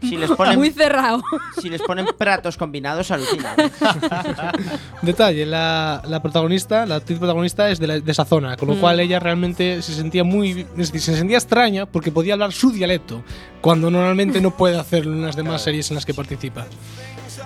[0.00, 1.22] Si les ponen, muy cerrado.
[1.60, 3.56] si les ponen platos combinados, alucinan.
[5.02, 8.74] Detalle, la, la protagonista, la actriz protagonista es de, la- de esa zona, con lo
[8.76, 8.80] Mm.
[8.80, 10.60] cual ella realmente se sentía muy.
[10.60, 13.22] es decir, se sentía extraña porque podía hablar su dialecto,
[13.60, 16.66] cuando normalmente no puede hacerlo en las demás series en las que participa.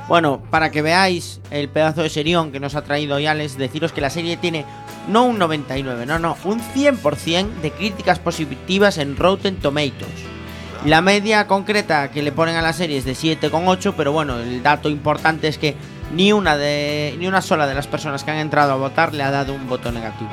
[0.09, 3.92] Bueno, para que veáis el pedazo de serión que nos ha traído hoy Alex, deciros
[3.92, 4.64] que la serie tiene
[5.09, 10.11] no un 99, no, no, un 100% de críticas positivas en Rotten Tomatoes.
[10.87, 14.62] La media concreta que le ponen a la serie es de 7,8, pero bueno, el
[14.62, 15.74] dato importante es que
[16.14, 19.22] ni una de ni una sola de las personas que han entrado a votar le
[19.22, 20.31] ha dado un voto negativo.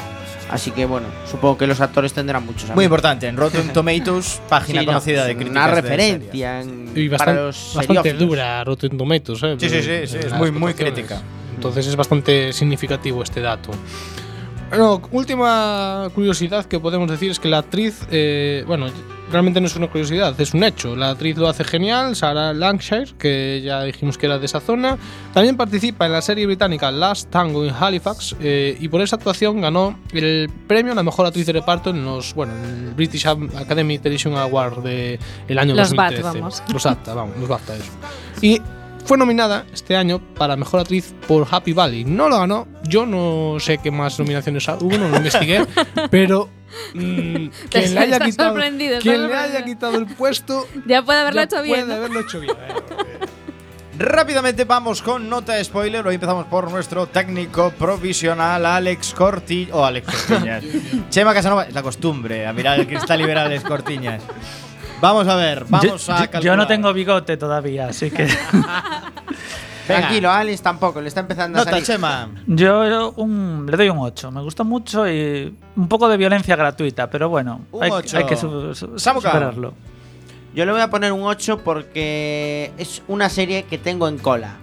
[0.49, 2.63] Así que bueno, supongo que los actores tendrán muchos.
[2.63, 2.85] Muy amigos.
[2.85, 5.51] importante, en Rotten Tomatoes, página Sí, no, conocida de críticas.
[5.65, 9.55] Una de referencia en- Y para bastante, los bastante dura Rotten Tomatoes, ¿eh?
[9.59, 11.21] Sí, sí, sí, sí, es muy, muy crítica.
[11.55, 13.71] Entonces es bastante significativo este dato.
[14.69, 18.87] Bueno, última curiosidad que podemos decir es que la actriz, eh, bueno,
[19.31, 20.95] realmente no es una curiosidad, es un hecho.
[20.95, 24.97] La actriz lo hace genial, Sarah Lancashire, que ya dijimos que era de esa zona.
[25.33, 29.61] También participa en la serie británica Last Tango in Halifax eh, y por esa actuación
[29.61, 33.27] ganó el premio a la mejor actriz de reparto en los, bueno, en el British
[33.27, 36.39] Academy Television Award de el año Los BAFTA, 2013.
[36.39, 36.63] vamos.
[36.73, 37.91] Los BAFTA, vamos, los BAFTA, eso.
[38.41, 38.61] Y
[39.07, 42.03] fue nominada este año para Mejor Actriz por Happy Valley.
[42.03, 42.67] No lo ganó.
[42.83, 45.65] Yo no sé qué más nominaciones hubo, no lo investigué.
[46.11, 46.49] pero
[46.93, 48.55] mm, quien le haya quitado,
[49.01, 51.75] quien le haya quitado el puesto Ya puede haberlo ya hecho bien.
[51.75, 51.93] puede ¿no?
[51.95, 52.55] haberlo hecho bien.
[52.55, 53.27] eh.
[53.99, 56.05] Rápidamente vamos con nota spoiler.
[56.05, 60.63] Hoy empezamos por nuestro técnico provisional, Alex Corti o Alex Cortiñas.
[61.09, 64.21] Chema Casanova, es la costumbre a mirar el cristal a Alex Cortiñas.
[65.01, 66.43] Vamos a ver, vamos yo, a calcular.
[66.43, 68.27] yo no tengo bigote todavía, así que.
[69.87, 71.83] Tranquilo, Alex tampoco, le está empezando a salir.
[71.83, 72.29] Chema.
[72.47, 74.31] Yo, yo un- le doy un 8.
[74.31, 78.17] Me gustó mucho y un poco de violencia gratuita, pero bueno, Un hay, ocho.
[78.17, 79.73] hay que su- superarlo.
[80.53, 84.55] Yo le voy a poner un 8 porque es una serie que tengo en cola.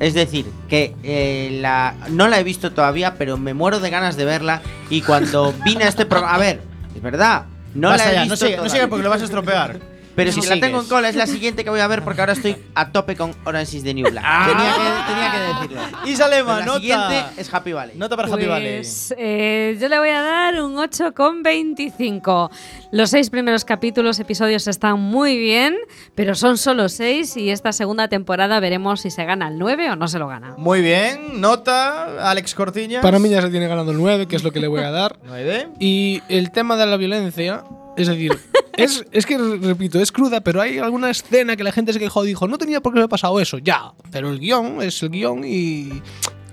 [0.00, 4.16] Es decir, que eh, la, no la he visto todavía, pero me muero de ganas
[4.16, 4.60] de verla.
[4.90, 6.34] Y cuando vine a este programa.
[6.34, 6.60] A ver,
[6.96, 7.44] es verdad.
[7.74, 8.34] No la he ya, visto.
[8.46, 9.78] no sigas no porque lo vas a estropear.
[10.16, 12.20] Pero Si si la tengo en cola, es la siguiente que voy a ver porque
[12.20, 14.24] ahora estoy a tope con Orange is the New Black.
[14.26, 14.46] Ah.
[14.48, 15.38] Tenía, que, tenía que
[15.78, 15.98] decirlo.
[16.06, 16.80] Y Salema, Pues la nota.
[16.80, 17.96] siguiente es Happy Valley.
[17.96, 18.76] Nota para Happy Valley.
[18.76, 22.50] Pues eh, yo le voy a dar un 8,25.
[22.92, 25.76] Los seis primeros capítulos, episodios están muy bien,
[26.14, 29.96] pero son solo seis y esta segunda temporada veremos si se gana el 9 o
[29.96, 30.54] no se lo gana.
[30.56, 33.00] Muy bien, nota, Alex Cortiña.
[33.00, 34.90] Para mí ya se tiene ganando el 9, que es lo que le voy a
[34.90, 35.18] dar.
[35.24, 35.68] 9.
[35.80, 37.64] Y el tema de la violencia,
[37.96, 38.38] es decir,
[38.76, 42.24] es, es que, repito, es cruda, pero hay alguna escena que la gente se quejó
[42.24, 43.92] y dijo, no tenía por qué haber pasado eso, ya.
[44.10, 46.02] Pero el guion es el guion y,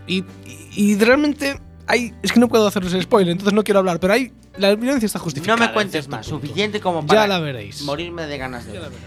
[0.08, 0.24] y,
[0.76, 2.14] y realmente hay...
[2.24, 4.32] Es que no puedo hacerles spoiler, entonces no quiero hablar, pero hay...
[4.58, 5.68] La violencia está No justificada.
[5.68, 7.82] me cuentes más, suficiente como Ya para la veréis.
[7.84, 8.98] morirme de ganas de verla.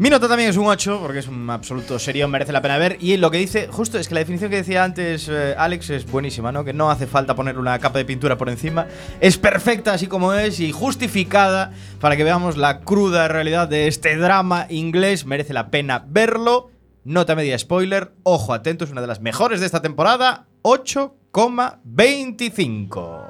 [0.00, 2.96] Mi nota también es un 8, porque es un absoluto serio, merece la pena ver.
[3.00, 6.10] Y lo que dice, justo es que la definición que decía antes eh, Alex es
[6.10, 6.64] buenísima, ¿no?
[6.64, 8.86] Que no hace falta poner una capa de pintura por encima.
[9.20, 14.16] Es perfecta así como es y justificada para que veamos la cruda realidad de este
[14.16, 15.26] drama inglés.
[15.26, 16.70] Merece la pena verlo.
[17.04, 20.46] Nota media spoiler, ojo atento, es una de las mejores de esta temporada.
[20.62, 23.20] 8,25.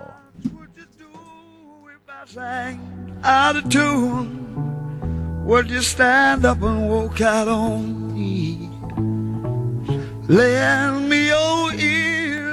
[5.44, 8.70] Would you stand up and walk out on me?
[10.28, 11.99] Lend me your ear.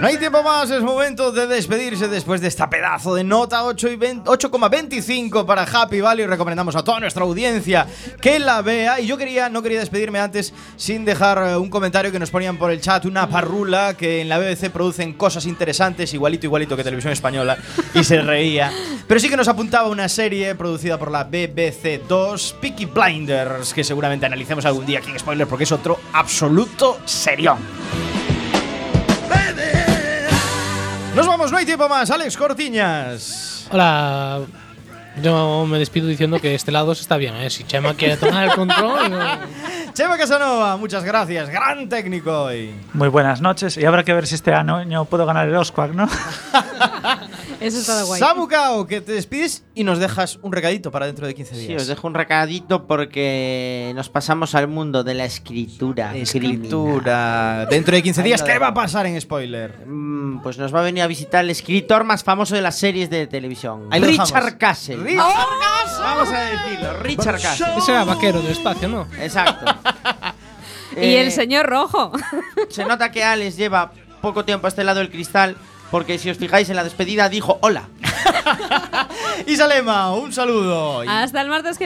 [0.08, 3.96] Hay tiempo más, es momento de despedirse después de esta pedazo de nota 8 y
[3.98, 6.26] 20 8,25 para Happy Valley.
[6.26, 7.86] Recomendamos a toda nuestra audiencia
[8.22, 9.02] que la vea.
[9.02, 12.56] Y yo quería, no quería despedirme antes sin dejar eh, un comentario que nos ponían
[12.56, 16.86] por el chat, una parrula que en la BBC producen cosas interesantes, igualito, igualito que
[16.86, 17.58] Televisión Española,
[17.94, 18.72] y se reía.
[19.10, 23.84] Pero sí que nos apuntaba una serie producida por la BBC 2, Peaky Blinders, que
[23.84, 27.58] seguramente analicemos algún día aquí en Spoiler porque es otro absoluto serión.
[31.18, 32.12] Nos vamos, no hay tiempo más.
[32.12, 33.66] Alex Cortiñas.
[33.72, 34.46] Hola.
[35.22, 37.50] Yo me despido diciendo que este lado está bien, ¿eh?
[37.50, 39.10] Si Chema quiere tomar el control.
[39.12, 39.58] no-
[39.94, 41.50] Chema Casanova, muchas gracias.
[41.50, 42.72] Gran técnico hoy.
[42.94, 46.08] Muy buenas noches y habrá que ver si este año puedo ganar el Oscar, ¿no?
[47.60, 48.20] Eso está guay.
[48.20, 51.68] Samu Kao, que te despides y nos dejas un recadito para dentro de 15 Sí,
[51.68, 51.82] días.
[51.82, 56.16] os dejo un recadito porque nos pasamos al mundo de la escritura.
[56.16, 57.66] Escritura.
[57.68, 59.88] Dentro de 15 Ahí días, ¿qué va a pasar en spoiler?
[59.88, 63.10] Mm, Pues nos va a venir a visitar el escritor más famoso de las series
[63.10, 63.88] de televisión.
[63.90, 64.06] Ahí lo
[65.08, 67.68] Richard Vamos a decirlo, Richard Castle.
[67.78, 69.08] Ese era vaquero del espacio, ¿no?
[69.20, 69.66] Exacto.
[70.96, 72.12] Y Eh, el señor rojo.
[72.70, 73.92] Se nota que Alex lleva
[74.22, 75.56] poco tiempo a este lado del cristal
[75.92, 77.84] porque si os fijáis en la despedida dijo hola.
[79.46, 81.02] Isalema, un saludo.
[81.08, 81.86] Hasta el martes que